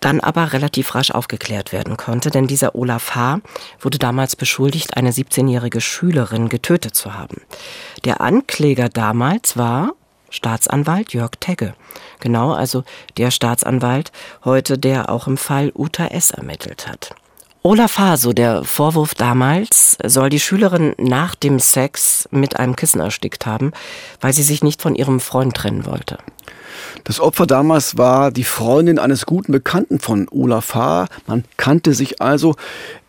[0.00, 3.40] dann aber relativ rasch aufgeklärt werden konnte, denn dieser Olaf H.
[3.80, 7.42] wurde damals beschuldigt, eine 17-jährige Schülerin getötet zu haben.
[8.04, 9.92] Der Ankläger damals war
[10.30, 11.74] Staatsanwalt Jörg Tegge.
[12.20, 12.84] Genau, also
[13.16, 14.12] der Staatsanwalt
[14.44, 16.30] heute, der auch im Fall Uta S.
[16.30, 17.14] ermittelt hat.
[17.62, 23.02] Olaf H., so der Vorwurf damals, soll die Schülerin nach dem Sex mit einem Kissen
[23.02, 23.72] erstickt haben,
[24.22, 26.16] weil sie sich nicht von ihrem Freund trennen wollte.
[27.04, 31.08] Das Opfer damals war die Freundin eines guten Bekannten von Olaf H.
[31.26, 32.56] Man kannte sich also.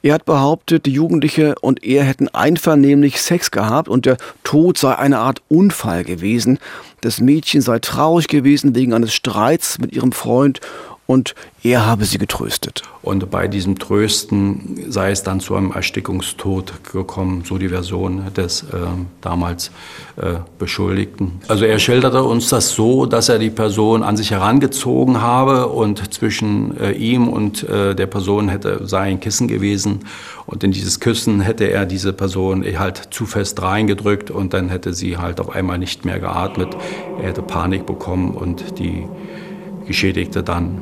[0.01, 4.95] Er hat behauptet, die Jugendliche und er hätten einvernehmlich Sex gehabt und der Tod sei
[4.95, 6.59] eine Art Unfall gewesen.
[6.99, 10.59] Das Mädchen sei traurig gewesen wegen eines Streits mit ihrem Freund
[11.07, 12.83] und er habe sie getröstet.
[13.01, 18.63] Und bei diesem Trösten sei es dann zu einem Erstickungstod gekommen, so die Version des
[18.63, 18.65] äh,
[19.19, 19.71] damals
[20.15, 21.41] äh, Beschuldigten.
[21.47, 26.13] Also er schilderte uns das so, dass er die Person an sich herangezogen habe und
[26.13, 30.05] zwischen äh, ihm und äh, der Person hätte sei ein Kissen gewesen
[30.45, 34.93] und in dieses Küssen hätte er diese Person halt zu fest reingedrückt und dann hätte
[34.93, 36.69] sie halt auf einmal nicht mehr geatmet.
[37.19, 39.07] Er hätte Panik bekommen und die
[39.85, 40.81] Geschädigte dann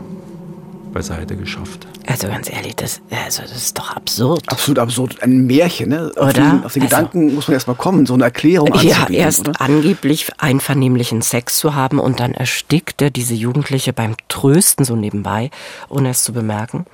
[0.92, 1.88] beiseite geschafft.
[2.08, 4.44] Also ganz ehrlich, das, also das ist doch absurd.
[4.48, 5.22] Absolut absurd.
[5.22, 6.12] Ein Märchen, ne?
[6.16, 6.34] Auf oder?
[6.34, 9.62] Den, auf den also, Gedanken muss man erstmal kommen, so eine Erklärung Ja, erst oder?
[9.62, 15.52] angeblich einvernehmlichen Sex zu haben und dann erstickt er diese Jugendliche beim Trösten so nebenbei,
[15.88, 16.86] ohne es zu bemerken.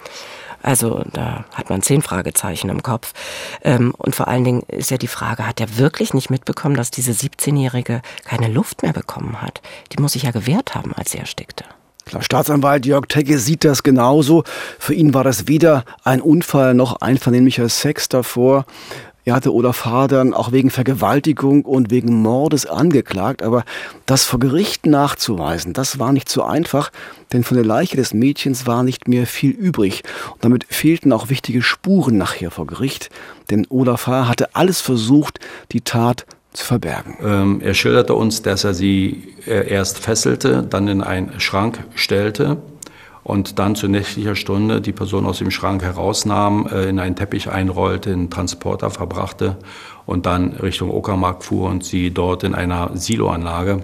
[0.62, 3.14] Also da hat man zehn Fragezeichen im Kopf.
[3.64, 6.90] Ähm, und vor allen Dingen ist ja die Frage, hat er wirklich nicht mitbekommen, dass
[6.90, 9.62] diese 17-Jährige keine Luft mehr bekommen hat?
[9.92, 11.66] Die muss sich ja gewehrt haben, als sie erstickte.
[12.06, 14.44] Klar, Staatsanwalt Jörg Tegge sieht das genauso.
[14.78, 18.66] Für ihn war das weder ein Unfall noch einvernehmlicher Sex davor.
[19.28, 20.08] Er hatte Olaf H.
[20.08, 23.66] dann auch wegen Vergewaltigung und wegen Mordes angeklagt, aber
[24.06, 26.92] das vor Gericht nachzuweisen, das war nicht so einfach,
[27.34, 30.04] denn von der Leiche des Mädchens war nicht mehr viel übrig.
[30.34, 33.10] Und damit fehlten auch wichtige Spuren nachher vor Gericht,
[33.50, 34.28] denn Olaf H.
[34.28, 35.40] hatte alles versucht,
[35.72, 37.18] die Tat zu verbergen.
[37.24, 42.58] Ähm, er schilderte uns, dass er sie äh, erst fesselte, dann in einen Schrank stellte
[43.24, 47.50] und dann zu nächtlicher Stunde die Person aus dem Schrank herausnahm, äh, in einen Teppich
[47.50, 49.58] einrollte, in einen Transporter verbrachte
[50.06, 53.84] und dann Richtung Uckermark fuhr und sie dort in einer Siloanlage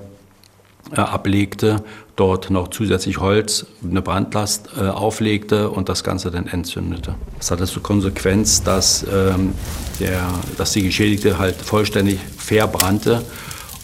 [0.92, 1.84] äh, ablegte,
[2.16, 7.16] dort noch zusätzlich Holz, eine Brandlast äh, auflegte und das Ganze dann entzündete.
[7.38, 9.54] Das hatte zur Konsequenz, dass, ähm,
[10.02, 13.24] der, dass die Geschädigte halt vollständig verbrannte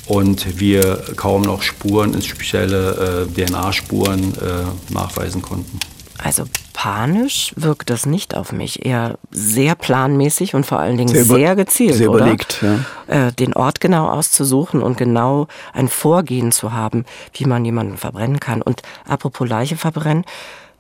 [0.08, 5.80] und wir kaum noch Spuren, insbesondere äh, DNA-Spuren, äh, nachweisen konnten.
[6.18, 8.86] Also panisch wirkt das nicht auf mich.
[8.86, 11.96] Eher sehr planmäßig und vor allen Dingen Sehr sehr, gezielt.
[11.96, 12.20] sehr oder?
[12.20, 13.28] überlegt, ja.
[13.28, 18.40] Äh, den Ort genau auszusuchen und genau ein Vorgehen zu haben, wie man jemanden verbrennen
[18.40, 18.62] kann.
[18.62, 20.26] Und apropos Leiche verbrennen,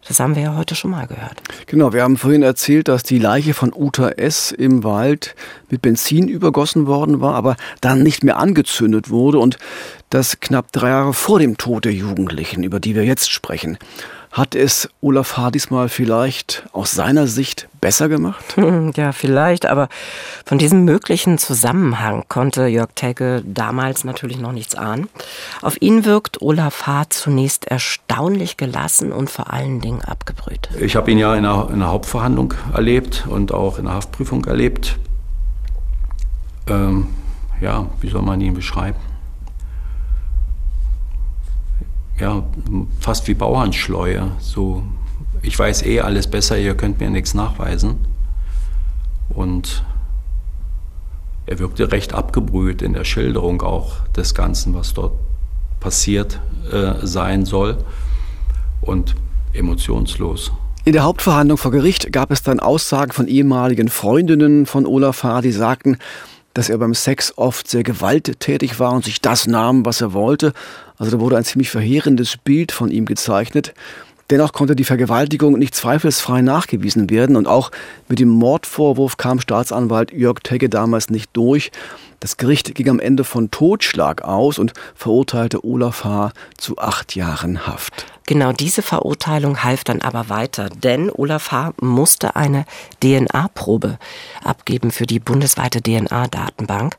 [0.08, 1.42] das haben wir ja heute schon mal gehört.
[1.66, 4.52] Genau, wir haben vorhin erzählt, dass die Leiche von Uta S.
[4.52, 5.36] im Wald
[5.70, 9.58] mit Benzin übergossen worden war, aber dann nicht mehr angezündet wurde und
[10.10, 13.78] das knapp drei Jahre vor dem Tod der Jugendlichen, über die wir jetzt sprechen.
[14.38, 15.50] Hat es Olaf H.
[15.50, 18.46] diesmal vielleicht aus seiner Sicht besser gemacht?
[18.96, 19.90] Ja, vielleicht, aber
[20.46, 25.10] von diesem möglichen Zusammenhang konnte Jörg Tegge damals natürlich noch nichts ahnen.
[25.64, 27.06] Auf ihn wirkt Olaf H.
[27.10, 30.70] zunächst erstaunlich gelassen und vor allen Dingen abgebrüht.
[30.80, 34.46] Ich habe ihn ja in einer, in einer Hauptverhandlung erlebt und auch in der Haftprüfung
[34.46, 35.00] erlebt.
[36.68, 37.08] Ähm,
[37.60, 39.00] ja, wie soll man ihn beschreiben?
[42.20, 42.44] Ja,
[43.00, 44.32] fast wie Bauernschleue.
[44.40, 44.84] So,
[45.42, 47.98] ich weiß eh alles besser, ihr könnt mir nichts nachweisen.
[49.30, 49.84] Und
[51.46, 55.14] er wirkte recht abgebrüht in der Schilderung auch des Ganzen, was dort
[55.80, 56.40] passiert
[56.72, 57.78] äh, sein soll.
[58.82, 59.16] Und
[59.54, 60.52] emotionslos.
[60.86, 65.42] In der Hauptverhandlung vor Gericht gab es dann Aussagen von ehemaligen Freundinnen von Olaf H.,
[65.42, 65.98] die sagten,
[66.58, 70.54] dass er beim Sex oft sehr gewalttätig war und sich das nahm, was er wollte.
[70.98, 73.76] Also da wurde ein ziemlich verheerendes Bild von ihm gezeichnet.
[74.30, 77.72] Dennoch konnte die Vergewaltigung nicht zweifelsfrei nachgewiesen werden und auch
[78.10, 81.72] mit dem Mordvorwurf kam Staatsanwalt Jörg Tegge damals nicht durch.
[82.20, 86.34] Das Gericht ging am Ende von Totschlag aus und verurteilte Olaf H.
[86.58, 88.06] zu acht Jahren Haft.
[88.26, 91.74] Genau diese Verurteilung half dann aber weiter, denn Olaf H.
[91.80, 92.66] musste eine
[93.02, 93.98] DNA-Probe
[94.44, 96.98] abgeben für die bundesweite DNA-Datenbank.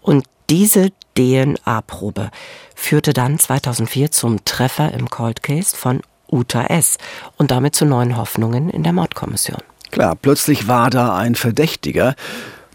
[0.00, 2.30] Und diese DNA-Probe
[2.74, 6.98] führte dann 2004 zum Treffer im Cold Case von Uta S.
[7.36, 9.60] und damit zu neuen Hoffnungen in der Mordkommission.
[9.90, 12.14] Klar, plötzlich war da ein Verdächtiger.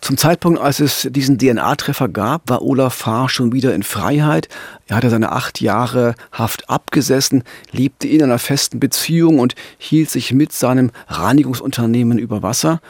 [0.01, 3.29] Zum Zeitpunkt, als es diesen DNA-Treffer gab, war Olaf H.
[3.29, 4.49] schon wieder in Freiheit.
[4.87, 10.31] Er hatte seine acht Jahre Haft abgesessen, lebte in einer festen Beziehung und hielt sich
[10.31, 12.81] mit seinem Reinigungsunternehmen über Wasser.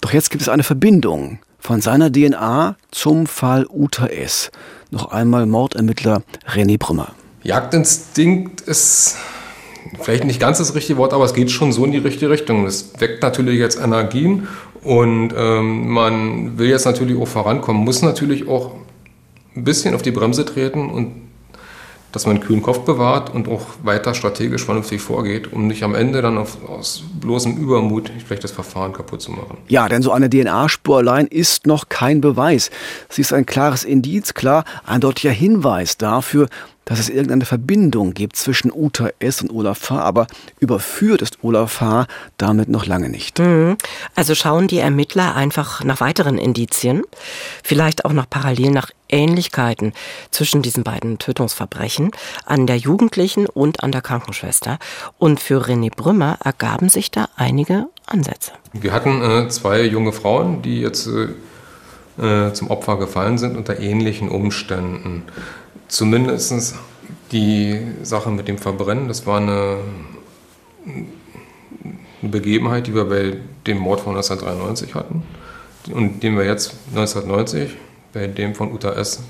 [0.00, 4.52] Doch jetzt gibt es eine Verbindung von seiner DNA zum Fall Uta S.
[4.90, 7.14] Noch einmal Mordermittler René Brümmer.
[7.42, 9.16] Jagdinstinkt ist
[10.00, 12.66] vielleicht nicht ganz das richtige Wort, aber es geht schon so in die richtige Richtung.
[12.66, 14.48] Es weckt natürlich jetzt Energien
[14.82, 18.72] und ähm, man will jetzt natürlich auch vorankommen, muss natürlich auch
[19.56, 21.24] ein bisschen auf die Bremse treten und
[22.14, 25.96] dass man einen kühlen Kopf bewahrt und auch weiter strategisch vernünftig vorgeht, um nicht am
[25.96, 29.58] Ende dann auf, aus bloßem Übermut vielleicht das Verfahren kaputt zu machen.
[29.66, 32.70] Ja, denn so eine DNA-Spur allein ist noch kein Beweis.
[33.08, 36.48] Sie ist ein klares Indiz, klar, ein deutlicher Hinweis dafür,
[36.84, 39.42] dass es irgendeine Verbindung gibt zwischen Uta S.
[39.42, 40.26] und Olaf H., aber
[40.60, 42.06] überführt ist Olaf H.
[42.38, 43.40] damit noch lange nicht.
[44.14, 47.02] Also schauen die Ermittler einfach nach weiteren Indizien,
[47.62, 49.92] vielleicht auch nach Parallelen, nach Ähnlichkeiten
[50.30, 52.10] zwischen diesen beiden Tötungsverbrechen
[52.46, 54.78] an der Jugendlichen und an der Krankenschwester.
[55.18, 58.52] Und für René Brümmer ergaben sich da einige Ansätze.
[58.72, 61.28] Wir hatten äh, zwei junge Frauen, die jetzt äh,
[62.22, 65.22] äh, zum Opfer gefallen sind unter ähnlichen Umständen.
[65.88, 66.74] Zumindest
[67.32, 69.78] die Sache mit dem Verbrennen, das war eine,
[70.86, 75.22] eine Begebenheit, die wir bei dem Mord von 1993 hatten
[75.92, 77.76] und den wir jetzt 1990
[78.12, 79.22] bei dem von Uta S.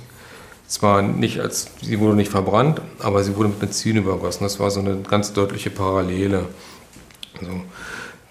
[0.67, 4.45] Zwar nicht als, sie wurde nicht verbrannt, aber sie wurde mit Benzin übergossen.
[4.45, 6.47] Das war so eine ganz deutliche Parallele.
[7.39, 7.53] Also,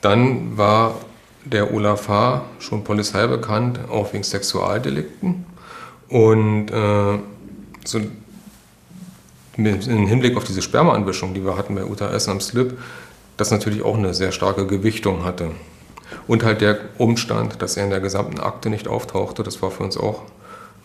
[0.02, 0.96] dann war
[1.46, 2.44] der Olaf H.
[2.60, 5.46] schon Polizei bekannt, auch wegen Sexualdelikten.
[6.10, 7.20] Und äh,
[7.88, 8.00] so
[9.58, 12.28] im Hinblick auf diese Spermaanwischung, die wir hatten bei Uta S.
[12.28, 12.78] am Slip,
[13.38, 15.52] das natürlich auch eine sehr starke Gewichtung hatte.
[16.28, 19.84] Und halt der Umstand, dass er in der gesamten Akte nicht auftauchte, das war für
[19.84, 20.24] uns auch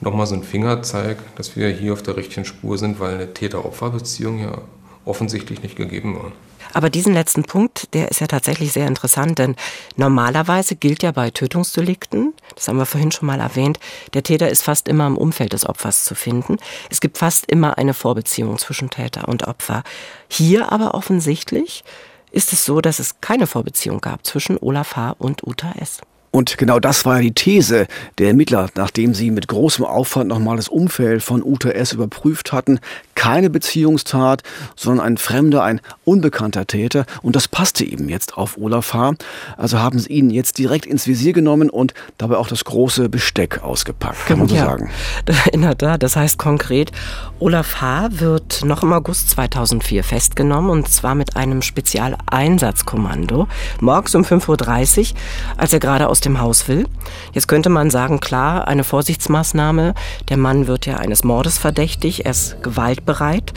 [0.01, 4.39] nochmal so ein Fingerzeig, dass wir hier auf der richtigen Spur sind, weil eine Täter-Opfer-Beziehung
[4.39, 4.59] ja
[5.05, 6.33] offensichtlich nicht gegeben war.
[6.75, 9.57] Aber diesen letzten Punkt, der ist ja tatsächlich sehr interessant, denn
[9.97, 13.79] normalerweise gilt ja bei Tötungsdelikten, das haben wir vorhin schon mal erwähnt,
[14.15, 16.59] der Täter ist fast immer im Umfeld des Opfers zu finden.
[16.91, 19.83] Es gibt fast immer eine Vorbeziehung zwischen Täter und Opfer.
[20.29, 21.85] Hier aber offensichtlich
[22.31, 25.15] ist es so, dass es keine Vorbeziehung gab zwischen Olaf H.
[25.19, 26.01] und Uta S.
[26.31, 27.87] Und genau das war ja die These
[28.19, 31.93] der Ermittler, nachdem sie mit großem Aufwand nochmal das Umfeld von Uta S.
[31.93, 32.81] überprüft hatten.
[33.15, 34.43] Keine Beziehungstat,
[34.77, 37.07] sondern ein fremder, ein unbekannter Täter.
[37.23, 39.15] Und das passte eben jetzt auf Olaf H.
[39.57, 43.63] Also haben sie ihn jetzt direkt ins Visier genommen und dabei auch das große Besteck
[43.63, 44.91] ausgepackt, kann man so ja, sagen.
[45.53, 46.93] In der Tat, das heißt konkret,
[47.39, 48.09] Olaf H.
[48.13, 53.49] wird noch im August 2004 festgenommen und zwar mit einem Spezialeinsatzkommando.
[53.81, 55.17] Morgens um 5.30 Uhr,
[55.57, 56.87] als er gerade aus aus dem Haus will.
[57.33, 59.95] Jetzt könnte man sagen, klar, eine Vorsichtsmaßnahme.
[60.29, 63.53] Der Mann wird ja eines Mordes verdächtig, er ist gewaltbereit.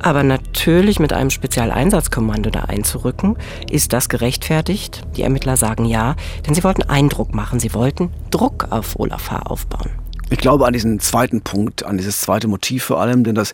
[0.00, 3.36] Aber natürlich mit einem Spezialeinsatzkommando da einzurücken,
[3.70, 5.02] ist das gerechtfertigt?
[5.16, 9.42] Die Ermittler sagen ja, denn sie wollten Eindruck machen, sie wollten Druck auf Olaf H.
[9.46, 9.90] aufbauen.
[10.30, 13.52] Ich glaube an diesen zweiten Punkt, an dieses zweite Motiv vor allem, denn das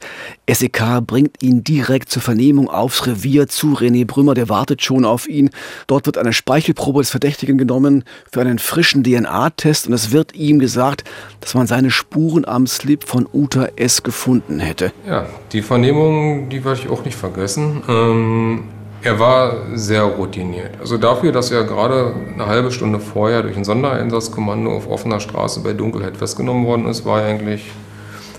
[0.48, 5.28] SEK bringt ihn direkt zur Vernehmung aufs Revier zu René Brümmer, der wartet schon auf
[5.28, 5.50] ihn.
[5.88, 10.58] Dort wird eine Speichelprobe des Verdächtigen genommen für einen frischen DNA-Test und es wird ihm
[10.58, 11.04] gesagt,
[11.40, 14.02] dass man seine Spuren am Slip von Uta S.
[14.02, 14.92] gefunden hätte.
[15.06, 17.82] Ja, die Vernehmung, die werde ich auch nicht vergessen.
[17.88, 18.64] Ähm
[19.02, 20.78] er war sehr routiniert.
[20.80, 25.60] Also dafür, dass er gerade eine halbe Stunde vorher durch ein Sondereinsatzkommando auf offener Straße
[25.60, 27.70] bei Dunkelheit festgenommen worden ist, war er eigentlich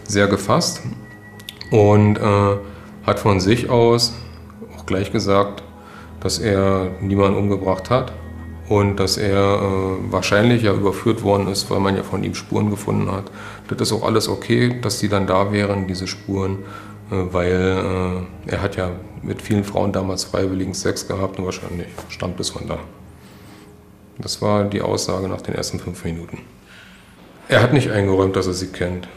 [0.07, 0.81] sehr gefasst
[1.71, 2.57] und äh,
[3.05, 4.13] hat von sich aus
[4.77, 5.63] auch gleich gesagt,
[6.19, 8.13] dass er niemanden umgebracht hat
[8.69, 12.69] und dass er äh, wahrscheinlich ja überführt worden ist, weil man ja von ihm Spuren
[12.69, 13.25] gefunden hat.
[13.67, 16.59] Das ist auch alles okay, dass die dann da wären, diese Spuren,
[17.11, 22.39] weil äh, er hat ja mit vielen Frauen damals freiwilligen Sex gehabt und wahrscheinlich stammt
[22.39, 22.79] es von da.
[24.17, 26.39] Das war die Aussage nach den ersten fünf Minuten.
[27.47, 29.07] Er hat nicht eingeräumt, dass er sie kennt.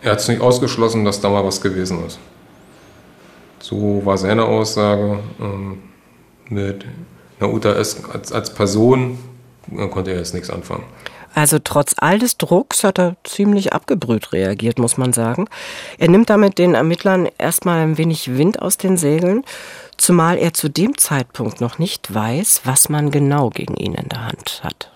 [0.00, 2.18] Er hat es nicht ausgeschlossen, dass da mal was gewesen ist.
[3.60, 5.18] So war seine Aussage.
[5.40, 5.82] Ähm,
[6.48, 6.86] mit
[7.40, 8.02] einer Uta S.
[8.10, 9.18] als, als Person
[9.90, 10.84] konnte er jetzt nichts anfangen.
[11.38, 15.46] Also trotz all des Drucks hat er ziemlich abgebrüht reagiert, muss man sagen.
[15.96, 19.44] Er nimmt damit den Ermittlern erstmal ein wenig Wind aus den Segeln,
[19.96, 24.26] zumal er zu dem Zeitpunkt noch nicht weiß, was man genau gegen ihn in der
[24.26, 24.90] Hand hat.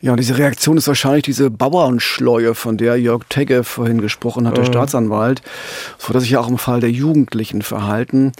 [0.00, 4.64] Ja, diese Reaktion ist wahrscheinlich diese Bauernschleue, von der Jörg Tegge vorhin gesprochen hat, der
[4.64, 4.68] mhm.
[4.68, 5.42] Staatsanwalt,
[5.98, 8.32] so dass sich ja auch im Fall der Jugendlichen verhalten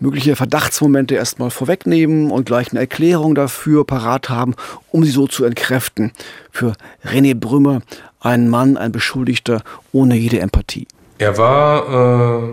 [0.00, 4.54] mögliche Verdachtsmomente erstmal vorwegnehmen und gleich eine Erklärung dafür parat haben,
[4.90, 6.12] um sie so zu entkräften.
[6.50, 7.82] Für René Brümmer
[8.20, 10.86] ein Mann, ein Beschuldigter ohne jede Empathie.
[11.18, 12.48] Er war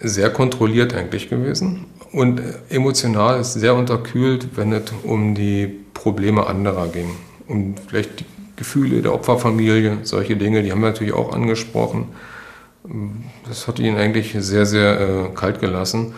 [0.00, 6.46] äh, sehr kontrolliert eigentlich gewesen und emotional ist sehr unterkühlt, wenn es um die Probleme
[6.46, 7.10] anderer ging.
[7.46, 8.24] Um vielleicht die
[8.56, 12.08] Gefühle der Opferfamilie, solche Dinge, die haben wir natürlich auch angesprochen.
[13.46, 16.14] Das hat ihn eigentlich sehr, sehr äh, kalt gelassen.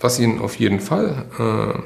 [0.00, 1.78] Was ihn auf jeden Fall äh,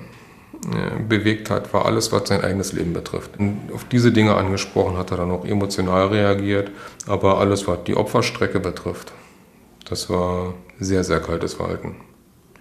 [0.67, 3.39] äh, bewegt hat, war alles, was sein eigenes Leben betrifft.
[3.39, 6.73] Und auf diese Dinge angesprochen hat er dann auch emotional reagiert,
[7.07, 9.13] aber alles, was die Opferstrecke betrifft,
[9.89, 11.95] das war sehr, sehr kaltes Verhalten,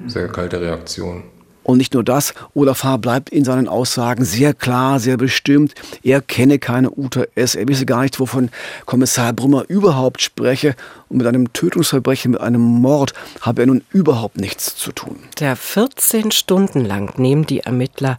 [0.06, 1.24] sehr kalte Reaktion.
[1.68, 2.96] Und nicht nur das, Olaf H.
[2.96, 5.74] bleibt in seinen Aussagen sehr klar, sehr bestimmt.
[6.02, 7.56] Er kenne keine Uta S.
[7.56, 8.52] Er wisse gar nicht, wovon
[8.86, 10.76] Kommissar Brümmer überhaupt spreche.
[11.10, 15.18] Und mit einem Tötungsverbrechen, mit einem Mord habe er nun überhaupt nichts zu tun.
[15.40, 18.18] Der 14 Stunden lang nehmen die Ermittler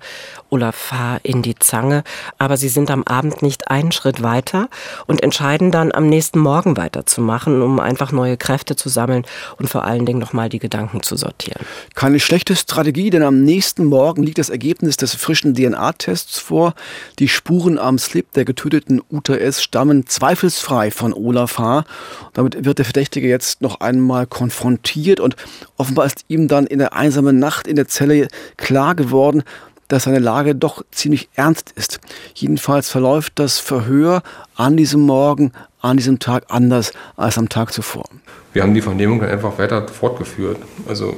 [0.51, 1.19] Olaf H.
[1.23, 2.05] in die Zange,
[2.39, 4.69] aber sie sind am Abend nicht einen Schritt weiter
[5.07, 9.25] und entscheiden dann am nächsten Morgen weiterzumachen, um einfach neue Kräfte zu sammeln
[9.59, 11.65] und vor allen Dingen nochmal die Gedanken zu sortieren.
[11.95, 16.75] Keine schlechte Strategie, denn am nächsten Morgen liegt das Ergebnis des frischen DNA-Tests vor.
[17.19, 19.63] Die Spuren am Slip der getöteten Uta S.
[19.63, 21.85] stammen zweifelsfrei von Olaf H.
[22.33, 25.37] Damit wird der Verdächtige jetzt noch einmal konfrontiert und
[25.77, 29.43] offenbar ist ihm dann in der einsamen Nacht in der Zelle klar geworden,
[29.89, 31.99] dass seine Lage doch ziemlich ernst ist.
[32.35, 34.23] Jedenfalls verläuft das Verhör
[34.55, 38.05] an diesem Morgen, an diesem Tag anders als am Tag zuvor.
[38.53, 40.59] Wir haben die Vernehmung einfach weiter fortgeführt.
[40.87, 41.17] Also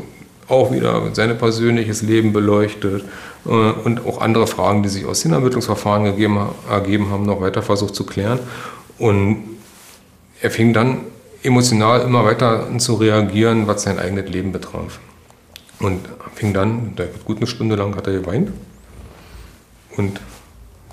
[0.48, 3.04] auch wieder sein persönliches Leben beleuchtet
[3.46, 6.38] äh, und auch andere Fragen, die sich aus den Ermittlungsverfahren gegeben,
[6.68, 8.40] ergeben haben, noch weiter versucht zu klären.
[8.98, 9.44] Und
[10.40, 10.98] er fing dann
[11.42, 15.00] emotional immer weiter zu reagieren, was sein eigenes Leben betraf.
[15.78, 16.00] Und
[16.34, 18.50] fing dann, gut eine Stunde lang hat er geweint.
[19.96, 20.20] und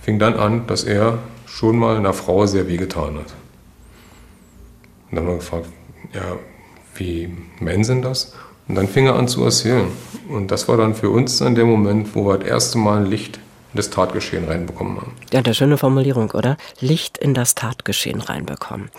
[0.02, 3.34] fing dann an, dass er schon mal einer Frau sehr wehgetan hat.
[5.10, 5.68] Und dann haben wir gefragt,
[6.14, 6.38] ja,
[6.96, 7.30] wie
[7.60, 8.34] meinen Sie das?
[8.68, 9.88] Und dann fing er an zu erzählen.
[10.30, 13.40] Und das war dann für uns dann der Moment, wo wir das erste Mal Licht
[13.74, 15.14] in das Tatgeschehen reinbekommen haben.
[15.32, 16.58] Ja, eine schöne Formulierung, oder?
[16.80, 18.90] Licht in das Tatgeschehen reinbekommen.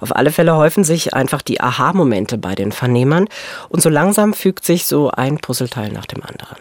[0.00, 3.28] Auf alle Fälle häufen sich einfach die Aha-Momente bei den Vernehmern
[3.68, 6.56] und so langsam fügt sich so ein Puzzleteil nach dem anderen.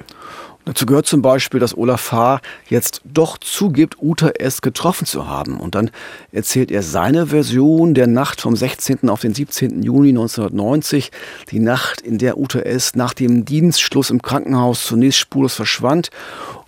[0.65, 2.41] Dazu gehört zum Beispiel, dass Olaf H.
[2.67, 4.61] jetzt doch zugibt, Uta S.
[4.61, 5.59] getroffen zu haben.
[5.59, 5.91] Und dann
[6.31, 9.07] erzählt er seine Version der Nacht vom 16.
[9.09, 9.83] auf den 17.
[9.83, 11.11] Juni 1990.
[11.51, 12.95] Die Nacht, in der Uta S.
[12.95, 16.09] nach dem Dienstschluss im Krankenhaus zunächst spurlos verschwand.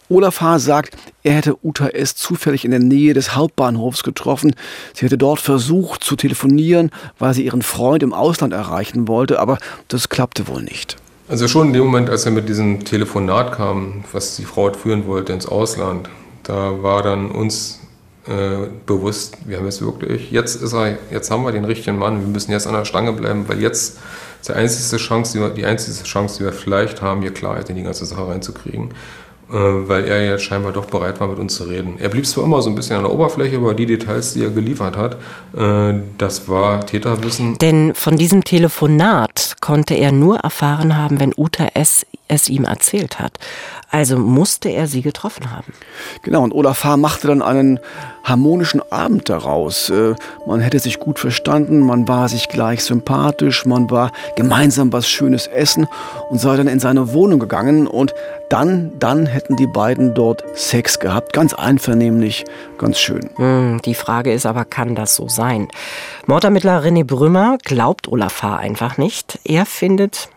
[0.09, 0.59] Olaf H.
[0.59, 2.15] sagt, er hätte Uta S.
[2.15, 4.55] zufällig in der Nähe des Hauptbahnhofs getroffen.
[4.93, 9.57] Sie hätte dort versucht zu telefonieren, weil sie ihren Freund im Ausland erreichen wollte, aber
[9.89, 10.95] das klappte wohl nicht.
[11.27, 15.07] Also schon in dem Moment, als er mit diesem Telefonat kam, was die Frau führen
[15.07, 16.09] wollte ins Ausland,
[16.43, 17.81] da war dann uns
[18.27, 22.21] äh, bewusst, wir haben jetzt wirklich, jetzt ist er, jetzt haben wir den richtigen Mann,
[22.21, 23.97] wir müssen jetzt an der Stange bleiben, weil jetzt
[24.39, 27.69] ist die einzige Chance, die wir, die einzige Chance, die wir vielleicht haben, hier Klarheit
[27.69, 28.91] in die ganze Sache reinzukriegen.
[29.49, 31.95] Äh, weil er jetzt scheinbar doch bereit war, mit uns zu reden.
[31.99, 34.49] Er blieb zwar immer so ein bisschen an der Oberfläche, aber die Details, die er
[34.49, 35.15] geliefert hat,
[35.55, 37.57] äh, das war Täterwissen.
[37.59, 42.05] Denn von diesem Telefonat konnte er nur erfahren haben, wenn Uta S.
[42.27, 43.33] es ihm erzählt hat.
[43.89, 45.73] Also musste er sie getroffen haben.
[46.23, 46.97] Genau, und Olaf H.
[46.97, 47.79] machte dann einen
[48.23, 49.89] harmonischen Abend daraus.
[49.89, 50.15] Äh,
[50.45, 55.47] man hätte sich gut verstanden, man war sich gleich sympathisch, man war gemeinsam was Schönes
[55.47, 55.87] essen
[56.29, 58.13] und sei dann in seine Wohnung gegangen und
[58.49, 61.33] dann, dann hätten die beiden dort Sex gehabt.
[61.33, 62.45] Ganz einvernehmlich,
[62.77, 63.29] ganz schön.
[63.35, 65.67] Hm, die Frage ist aber, kann das so sein?
[66.25, 68.57] Mordermittler René Brümmer glaubt Olaf H.
[68.57, 69.39] einfach nicht.
[69.45, 70.29] Er findet,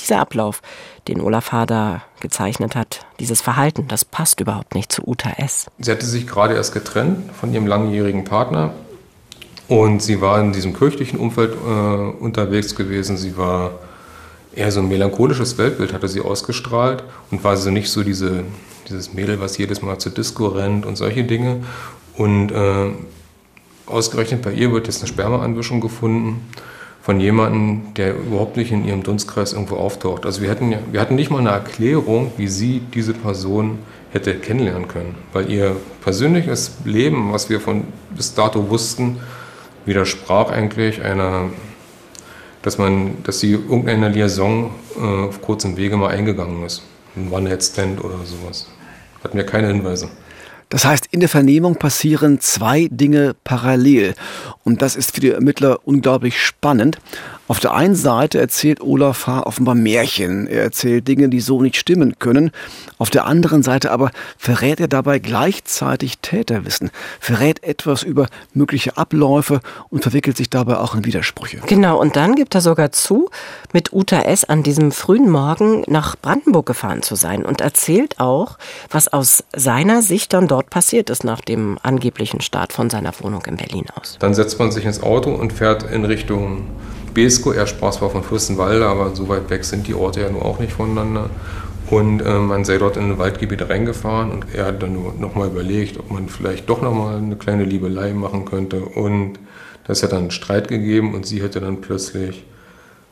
[0.00, 0.62] dieser Ablauf,
[1.08, 1.66] den Olaf H.
[1.66, 5.66] da gezeichnet hat, dieses Verhalten, das passt überhaupt nicht zu Uta S.
[5.78, 8.72] Sie hatte sich gerade erst getrennt von ihrem langjährigen Partner
[9.68, 13.16] und sie war in diesem kirchlichen Umfeld äh, unterwegs gewesen.
[13.16, 13.72] Sie war
[14.54, 18.44] eher so ein melancholisches Weltbild hatte sie ausgestrahlt und war so nicht so diese,
[18.88, 21.64] dieses Mädel, was jedes Mal zur Disco rennt und solche Dinge.
[22.16, 22.90] Und äh,
[23.86, 26.48] ausgerechnet bei ihr wird jetzt eine Spermaanwischung gefunden
[27.06, 30.26] von jemandem, der überhaupt nicht in ihrem Dunstkreis irgendwo auftaucht.
[30.26, 33.78] Also wir hatten, wir hatten nicht mal eine Erklärung, wie sie diese Person
[34.10, 39.20] hätte kennenlernen können, weil ihr persönliches Leben, was wir von bis dato wussten,
[39.84, 41.50] widersprach eigentlich einer
[42.62, 46.82] dass man, dass sie irgendeiner Liaison äh, auf kurzem Wege mal eingegangen ist.
[47.14, 48.66] Ein One-Head-Stand oder sowas.
[49.22, 50.08] Hatten wir keine Hinweise.
[50.68, 54.14] Das heißt, in der Vernehmung passieren zwei Dinge parallel.
[54.64, 56.98] Und das ist für die Ermittler unglaublich spannend.
[57.48, 59.44] Auf der einen Seite erzählt Olaf H.
[59.44, 60.48] offenbar Märchen.
[60.48, 62.50] Er erzählt Dinge, die so nicht stimmen können.
[62.98, 66.90] Auf der anderen Seite aber verrät er dabei gleichzeitig Täterwissen,
[67.20, 71.58] verrät etwas über mögliche Abläufe und verwickelt sich dabei auch in Widersprüche.
[71.66, 73.30] Genau, und dann gibt er sogar zu,
[73.72, 74.44] mit Uta S.
[74.44, 78.58] an diesem frühen Morgen nach Brandenburg gefahren zu sein und erzählt auch,
[78.90, 83.44] was aus seiner Sicht dann dort passiert ist nach dem angeblichen Start von seiner Wohnung
[83.46, 84.16] in Berlin aus.
[84.18, 86.66] Dann setzt man sich ins Auto und fährt in Richtung
[87.16, 90.44] Besko, er sprach zwar von Fürstenwalde, aber so weit weg sind die Orte ja nur
[90.44, 91.30] auch nicht voneinander.
[91.88, 95.98] Und äh, man sei dort in ein Waldgebiet reingefahren und er hat dann nochmal überlegt,
[95.98, 98.80] ob man vielleicht doch nochmal eine kleine Liebelei machen könnte.
[98.80, 99.38] Und
[99.86, 102.44] das hat dann einen Streit gegeben und sie hätte dann plötzlich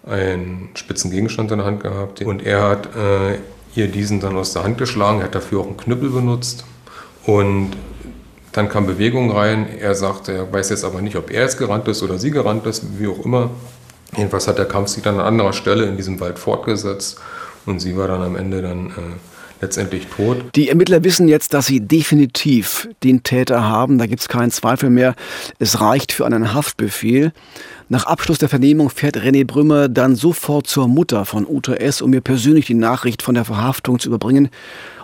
[0.06, 2.20] einen spitzen Gegenstand in der Hand gehabt.
[2.20, 3.38] Und er hat äh,
[3.74, 6.66] ihr diesen dann aus der Hand geschlagen, er hat dafür auch einen Knüppel benutzt.
[7.24, 7.70] Und
[8.52, 9.66] dann kam Bewegung rein.
[9.80, 12.66] Er sagte, er weiß jetzt aber nicht, ob er jetzt gerannt ist oder sie gerannt
[12.66, 13.50] ist, wie auch immer.
[14.16, 17.20] Jedenfalls hat der Kampf sich dann an anderer Stelle in diesem Wald fortgesetzt
[17.66, 18.92] und sie war dann am Ende dann äh,
[19.60, 20.36] letztendlich tot.
[20.54, 23.98] Die Ermittler wissen jetzt, dass sie definitiv den Täter haben.
[23.98, 25.14] Da gibt es keinen Zweifel mehr.
[25.58, 27.32] Es reicht für einen Haftbefehl.
[27.88, 32.10] Nach Abschluss der Vernehmung fährt René Brümmer dann sofort zur Mutter von Uta S., um
[32.10, 34.48] mir persönlich die Nachricht von der Verhaftung zu überbringen.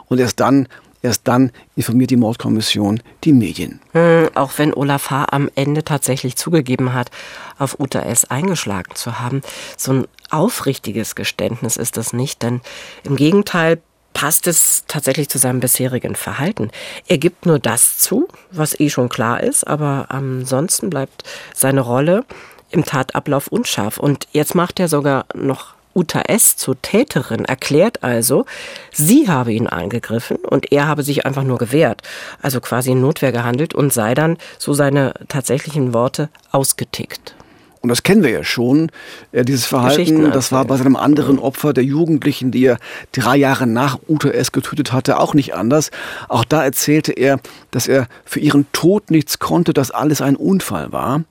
[0.06, 0.66] Und erst dann
[1.02, 3.80] Erst dann informiert die Mordkommission die Medien.
[3.92, 5.26] Hm, auch wenn Olaf H.
[5.30, 7.10] am Ende tatsächlich zugegeben hat,
[7.58, 8.26] auf Uta S.
[8.26, 9.40] eingeschlagen zu haben,
[9.76, 12.60] so ein aufrichtiges Geständnis ist das nicht, denn
[13.04, 13.80] im Gegenteil
[14.12, 16.70] passt es tatsächlich zu seinem bisherigen Verhalten.
[17.06, 21.24] Er gibt nur das zu, was eh schon klar ist, aber ansonsten bleibt
[21.54, 22.24] seine Rolle
[22.70, 23.98] im Tatablauf unscharf.
[23.98, 26.56] Und jetzt macht er sogar noch Uta S.
[26.56, 28.46] zur Täterin, erklärt also,
[28.92, 32.02] sie habe ihn angegriffen und er habe sich einfach nur gewehrt,
[32.40, 37.34] also quasi in Notwehr gehandelt und sei dann, so seine tatsächlichen Worte, ausgetickt.
[37.82, 38.90] Und das kennen wir ja schon,
[39.32, 40.30] äh, dieses Verhalten.
[40.32, 42.78] Das war bei seinem anderen Opfer, der Jugendlichen, die er
[43.12, 44.52] drei Jahre nach Uta S.
[44.52, 45.90] getötet hatte, auch nicht anders.
[46.28, 50.92] Auch da erzählte er, dass er für ihren Tod nichts konnte, dass alles ein Unfall
[50.92, 51.24] war.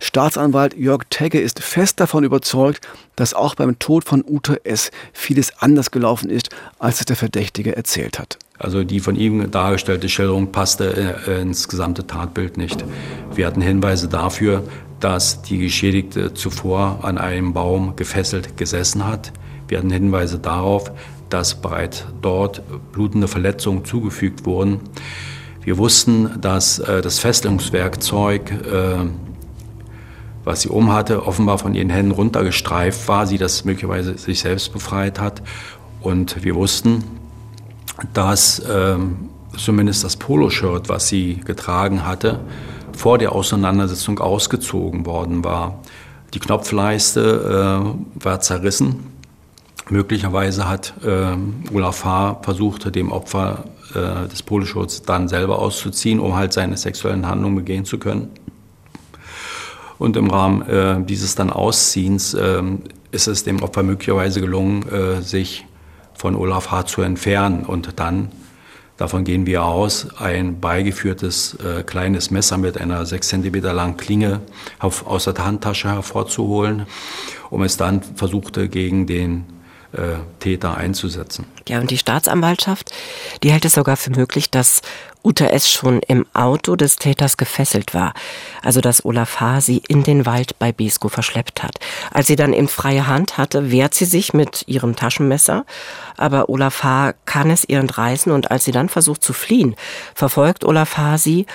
[0.00, 2.86] Staatsanwalt Jörg Tegge ist fest davon überzeugt,
[3.16, 4.90] dass auch beim Tod von Uta S.
[5.12, 8.38] vieles anders gelaufen ist, als es der Verdächtige erzählt hat.
[8.58, 12.84] Also die von ihm dargestellte Schilderung passte äh, ins gesamte Tatbild nicht.
[13.34, 14.62] Wir hatten Hinweise dafür,
[15.04, 19.34] dass die Geschädigte zuvor an einem Baum gefesselt gesessen hat.
[19.68, 20.92] Wir hatten Hinweise darauf,
[21.28, 24.80] dass bereits dort blutende Verletzungen zugefügt wurden.
[25.62, 28.96] Wir wussten, dass äh, das Festungswerkzeug, äh,
[30.42, 35.20] was sie umhatte, offenbar von ihren Händen runtergestreift war, sie das möglicherweise sich selbst befreit
[35.20, 35.42] hat.
[36.00, 37.04] Und wir wussten,
[38.14, 38.96] dass äh,
[39.54, 42.40] zumindest das Poloshirt, was sie getragen hatte,
[42.96, 45.80] vor der Auseinandersetzung ausgezogen worden war.
[46.32, 49.06] Die Knopfleiste äh, war zerrissen.
[49.90, 51.36] Möglicherweise hat äh,
[51.74, 52.40] Olaf H.
[52.42, 53.64] versucht, dem Opfer
[53.94, 58.30] äh, des Poloschutzes dann selber auszuziehen, um halt seine sexuellen Handlungen begehen zu können.
[59.98, 62.62] Und im Rahmen äh, dieses dann Ausziehens äh,
[63.12, 65.66] ist es dem Opfer möglicherweise gelungen, äh, sich
[66.14, 66.86] von Olaf H.
[66.86, 68.30] zu entfernen und dann
[68.96, 74.40] Davon gehen wir aus, ein beigeführtes äh, kleines Messer mit einer sechs Zentimeter langen Klinge
[74.78, 76.86] auf, aus der Handtasche hervorzuholen,
[77.50, 79.46] um es dann versuchte gegen den
[79.94, 81.46] äh, Täter einzusetzen.
[81.68, 82.90] Ja, und die Staatsanwaltschaft,
[83.42, 84.82] die hält es sogar für möglich, dass
[85.22, 85.70] Uta S.
[85.70, 88.12] schon im Auto des Täters gefesselt war,
[88.62, 89.62] also dass Olaf H.
[89.62, 91.78] sie in den Wald bei Besko verschleppt hat.
[92.12, 95.64] Als sie dann in freie Hand hatte, wehrt sie sich mit ihrem Taschenmesser,
[96.18, 97.14] aber Olaf H.
[97.24, 99.76] kann es ihr entreißen und als sie dann versucht zu fliehen,
[100.14, 101.18] verfolgt Olaf H.
[101.18, 101.46] sie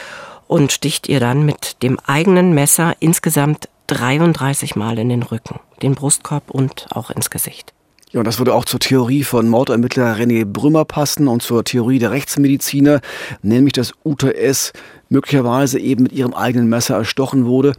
[0.47, 5.93] und sticht ihr dann mit dem eigenen Messer insgesamt 33 Mal in den Rücken, den
[5.93, 7.73] Brustkorb und auch ins Gesicht.
[8.11, 11.99] Ja, und das würde auch zur Theorie von Mordermittler René Brümmer passen und zur Theorie
[11.99, 13.01] der Rechtsmediziner,
[13.43, 14.73] nämlich dass Ute S.
[15.09, 17.73] möglicherweise eben mit ihrem eigenen Messer erstochen wurde.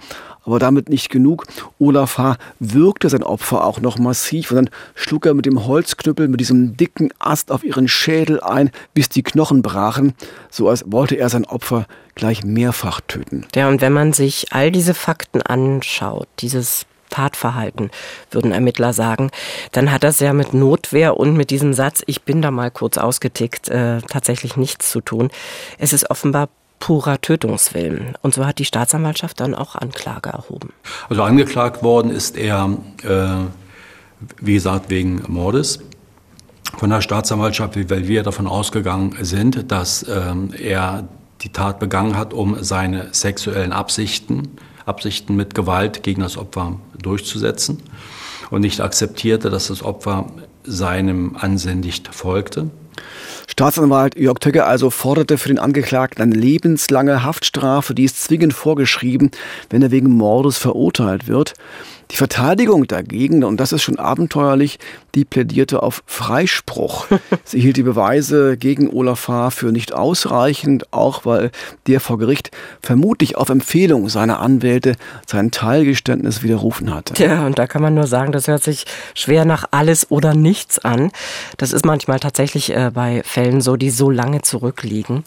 [0.45, 1.47] Aber damit nicht genug.
[1.81, 2.37] Olaf H.
[2.61, 6.77] würgte sein Opfer auch noch massiv und dann schlug er mit dem Holzknüppel, mit diesem
[6.77, 10.15] dicken Ast auf ihren Schädel ein, bis die Knochen brachen,
[10.49, 13.47] so als wollte er sein Opfer gleich mehrfach töten.
[13.57, 17.91] Ja, und wenn man sich all diese Fakten anschaut, dieses Tatverhalten,
[18.31, 19.31] würden Ermittler sagen,
[19.73, 22.99] dann hat das ja mit Notwehr und mit diesem Satz, ich bin da mal kurz
[22.99, 25.31] ausgetickt, äh, tatsächlich nichts zu tun.
[25.79, 26.49] Es ist offenbar
[26.81, 28.15] purer Tötungswillen.
[28.23, 30.73] Und so hat die Staatsanwaltschaft dann auch Anklage erhoben.
[31.09, 33.45] Also angeklagt worden ist er, äh,
[34.41, 35.81] wie gesagt, wegen Mordes
[36.79, 41.07] von der Staatsanwaltschaft, weil wir davon ausgegangen sind, dass ähm, er
[41.43, 44.57] die Tat begangen hat, um seine sexuellen Absichten
[44.91, 47.83] Absichten mit Gewalt gegen das Opfer durchzusetzen
[48.51, 50.27] und nicht akzeptierte, dass das Opfer
[50.65, 52.71] seinem Ansinnen nicht folgte.
[53.47, 59.31] Staatsanwalt Jörg Töcke also forderte für den Angeklagten eine lebenslange Haftstrafe, die ist zwingend vorgeschrieben,
[59.71, 61.55] wenn er wegen Mordes verurteilt wird.
[62.11, 64.79] Die Verteidigung dagegen, und das ist schon abenteuerlich,
[65.15, 67.07] die plädierte auf Freispruch.
[67.45, 69.51] Sie hielt die Beweise gegen Olaf H.
[69.51, 71.51] für nicht ausreichend, auch weil
[71.87, 72.51] der vor Gericht
[72.83, 74.97] vermutlich auf Empfehlung seiner Anwälte
[75.27, 77.15] sein Teilgeständnis widerrufen hatte.
[77.15, 80.79] Tja, und da kann man nur sagen, das hört sich schwer nach alles oder nichts
[80.79, 81.13] an.
[81.59, 85.25] Das ist manchmal tatsächlich äh, bei Fällen so, die so lange zurückliegen.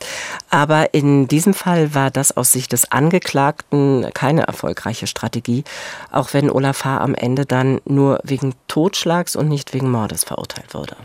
[0.49, 5.63] Aber in diesem Fall war das aus Sicht des Angeklagten keine erfolgreiche Strategie,
[6.11, 6.97] auch wenn Olaf H.
[6.97, 10.95] am Ende dann nur wegen Totschlags und nicht wegen Mordes verurteilt wurde.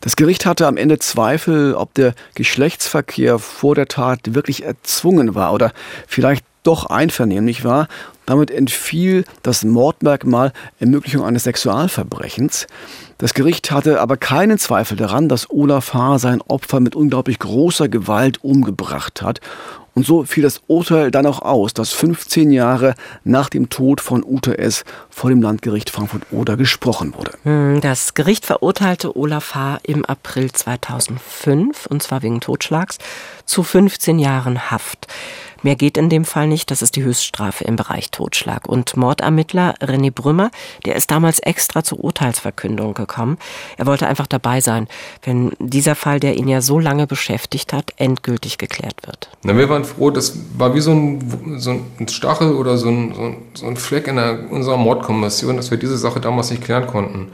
[0.00, 5.52] Das Gericht hatte am Ende Zweifel, ob der Geschlechtsverkehr vor der Tat wirklich erzwungen war
[5.52, 5.72] oder
[6.06, 7.88] vielleicht doch einvernehmlich war.
[8.26, 12.66] Damit entfiel das Mordmerkmal Ermöglichung eines Sexualverbrechens.
[13.18, 16.18] Das Gericht hatte aber keinen Zweifel daran, dass Olaf H.
[16.18, 19.40] sein Opfer mit unglaublich großer Gewalt umgebracht hat
[19.94, 22.94] und so fiel das Urteil dann auch aus, dass 15 Jahre
[23.24, 24.84] nach dem Tod von Ute S.
[25.10, 27.32] vor dem Landgericht Frankfurt-Oder gesprochen wurde.
[27.42, 29.78] Hm, das Gericht verurteilte Olaf H.
[29.82, 32.98] im April 2005, und zwar wegen Totschlags,
[33.44, 35.06] zu 15 Jahren Haft.
[35.62, 38.68] Mehr geht in dem Fall nicht, das ist die Höchststrafe im Bereich Totschlag.
[38.68, 40.50] Und Mordermittler René Brümmer,
[40.86, 43.38] der ist damals extra zur Urteilsverkündung gekommen.
[43.76, 44.88] Er wollte einfach dabei sein,
[45.22, 49.30] wenn dieser Fall, der ihn ja so lange beschäftigt hat, endgültig geklärt wird.
[49.42, 53.36] Na, wir waren froh, das war wie so ein, so ein Stachel oder so ein,
[53.54, 57.28] so ein, Fleck in der, unserer Mordkommission, dass wir diese Sache damals nicht klären konnten.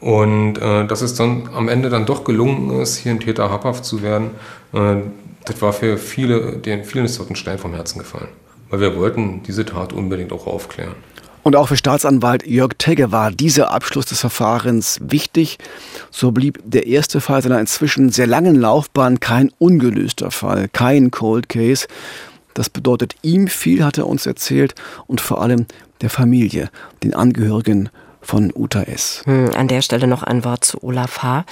[0.00, 3.84] Und äh, dass es dann am Ende dann doch gelungen ist, hier ein Täter habhaft
[3.84, 4.30] zu werden,
[4.72, 4.96] äh,
[5.44, 8.28] das war für viele, den vielen ist dort ein Stein vom Herzen gefallen.
[8.68, 10.94] Weil wir wollten diese Tat unbedingt auch aufklären.
[11.42, 15.58] Und auch für Staatsanwalt Jörg Tegge war dieser Abschluss des Verfahrens wichtig.
[16.10, 21.48] So blieb der erste Fall seiner inzwischen sehr langen Laufbahn kein ungelöster Fall, kein Cold
[21.48, 21.86] Case.
[22.54, 24.74] Das bedeutet ihm viel, hat er uns erzählt,
[25.06, 25.66] und vor allem
[26.02, 26.70] der Familie,
[27.02, 27.88] den Angehörigen
[28.20, 29.22] von Uta S.
[29.24, 31.44] Hm, an der Stelle noch ein Wort zu Olaf H.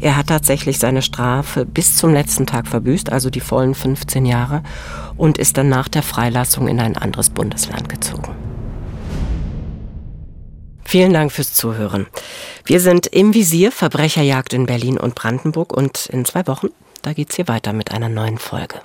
[0.00, 4.62] Er hat tatsächlich seine Strafe bis zum letzten Tag verbüßt, also die vollen 15 Jahre,
[5.16, 8.34] und ist dann nach der Freilassung in ein anderes Bundesland gezogen.
[10.84, 12.06] Vielen Dank fürs Zuhören.
[12.64, 16.68] Wir sind im Visier Verbrecherjagd in Berlin und Brandenburg und in zwei Wochen,
[17.02, 18.80] da geht's hier weiter mit einer neuen Folge.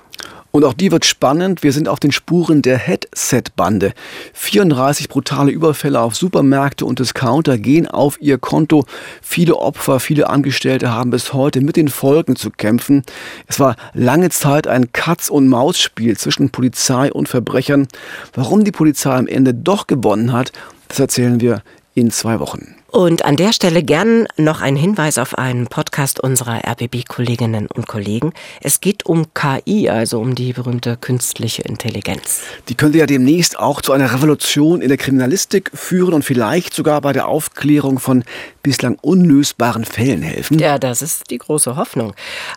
[0.52, 1.62] Und auch die wird spannend.
[1.62, 3.92] Wir sind auf den Spuren der Headset-Bande.
[4.32, 8.84] 34 brutale Überfälle auf Supermärkte und Discounter gehen auf ihr Konto.
[9.22, 13.04] Viele Opfer, viele Angestellte haben bis heute mit den Folgen zu kämpfen.
[13.46, 17.86] Es war lange Zeit ein Katz- und Maus-Spiel zwischen Polizei und Verbrechern.
[18.34, 20.52] Warum die Polizei am Ende doch gewonnen hat,
[20.88, 21.62] das erzählen wir
[21.94, 22.79] in zwei Wochen.
[22.90, 28.32] Und an der Stelle gern noch ein Hinweis auf einen Podcast unserer RBB-Kolleginnen und Kollegen.
[28.60, 32.40] Es geht um KI, also um die berühmte künstliche Intelligenz.
[32.68, 37.00] Die könnte ja demnächst auch zu einer Revolution in der Kriminalistik führen und vielleicht sogar
[37.00, 38.24] bei der Aufklärung von
[38.62, 40.58] bislang unlösbaren Fällen helfen.
[40.58, 42.14] Ja, das ist die große Hoffnung.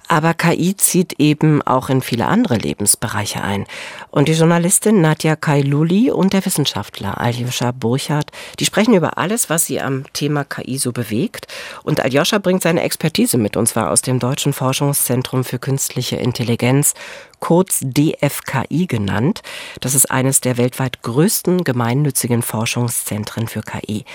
[0.07, 3.65] Aber KI zieht eben auch in viele andere Lebensbereiche ein.
[4.11, 9.65] Und die Journalistin Nadja Kailuli und der Wissenschaftler Aljoscha Burchardt, die sprechen über alles, was
[9.65, 11.47] sie am Thema KI so bewegt.
[11.83, 16.93] Und Aljoscha bringt seine Expertise mit, und zwar aus dem Deutschen Forschungszentrum für künstliche Intelligenz,
[17.39, 19.41] kurz DFKI genannt.
[19.81, 24.05] Das ist eines der weltweit größten gemeinnützigen Forschungszentren für KI.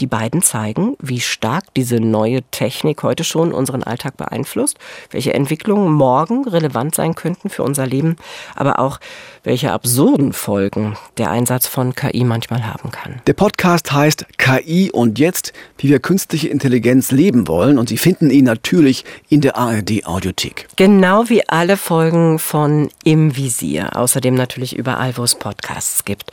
[0.00, 4.78] Die beiden zeigen, wie stark diese neue Technik heute schon unseren Alltag beeinflusst,
[5.10, 8.16] welche Entwicklungen morgen relevant sein könnten für unser Leben,
[8.56, 8.98] aber auch
[9.44, 13.20] welche absurden Folgen der Einsatz von KI manchmal haben kann.
[13.26, 18.30] Der Podcast heißt KI und jetzt, wie wir künstliche Intelligenz leben wollen und Sie finden
[18.30, 20.66] ihn natürlich in der ARD Audiothek.
[20.76, 26.30] Genau wie alle Folgen von Im Visier, außerdem natürlich überall, wo es Podcasts gibt.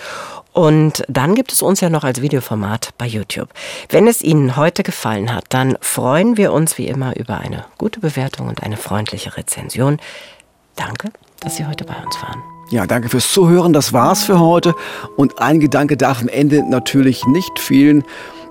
[0.57, 3.49] Und dann gibt es uns ja noch als Videoformat bei YouTube.
[3.89, 7.99] Wenn es Ihnen heute gefallen hat, dann freuen wir uns wie immer über eine gute
[7.99, 9.99] Bewertung und eine freundliche Rezension.
[10.75, 12.41] Danke, dass Sie heute bei uns waren.
[12.69, 13.71] Ja, danke fürs Zuhören.
[13.71, 14.75] Das war's für heute.
[15.15, 18.03] Und ein Gedanke darf am Ende natürlich nicht fehlen.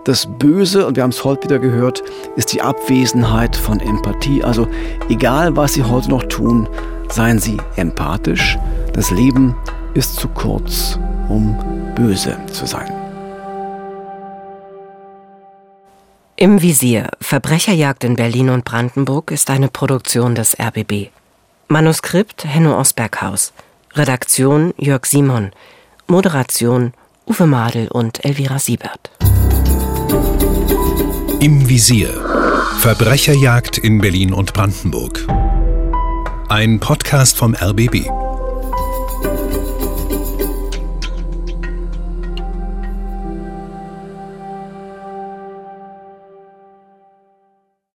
[0.04, 2.02] Das Böse, und wir haben es heute wieder gehört,
[2.36, 4.42] ist die Abwesenheit von Empathie.
[4.42, 4.68] Also
[5.08, 6.68] egal, was Sie heute noch tun,
[7.10, 8.56] seien Sie empathisch.
[8.92, 9.54] Das Leben
[9.94, 10.98] ist zu kurz,
[11.28, 11.56] um
[11.94, 13.05] böse zu sein.
[16.38, 21.08] Im Visier Verbrecherjagd in Berlin und Brandenburg ist eine Produktion des RBB.
[21.68, 23.54] Manuskript Henno Osberghaus.
[23.94, 25.52] Redaktion Jörg Simon.
[26.06, 26.92] Moderation
[27.24, 29.10] Uwe Madel und Elvira Siebert.
[31.40, 32.10] Im Visier
[32.80, 35.26] Verbrecherjagd in Berlin und Brandenburg.
[36.50, 38.10] Ein Podcast vom RBB.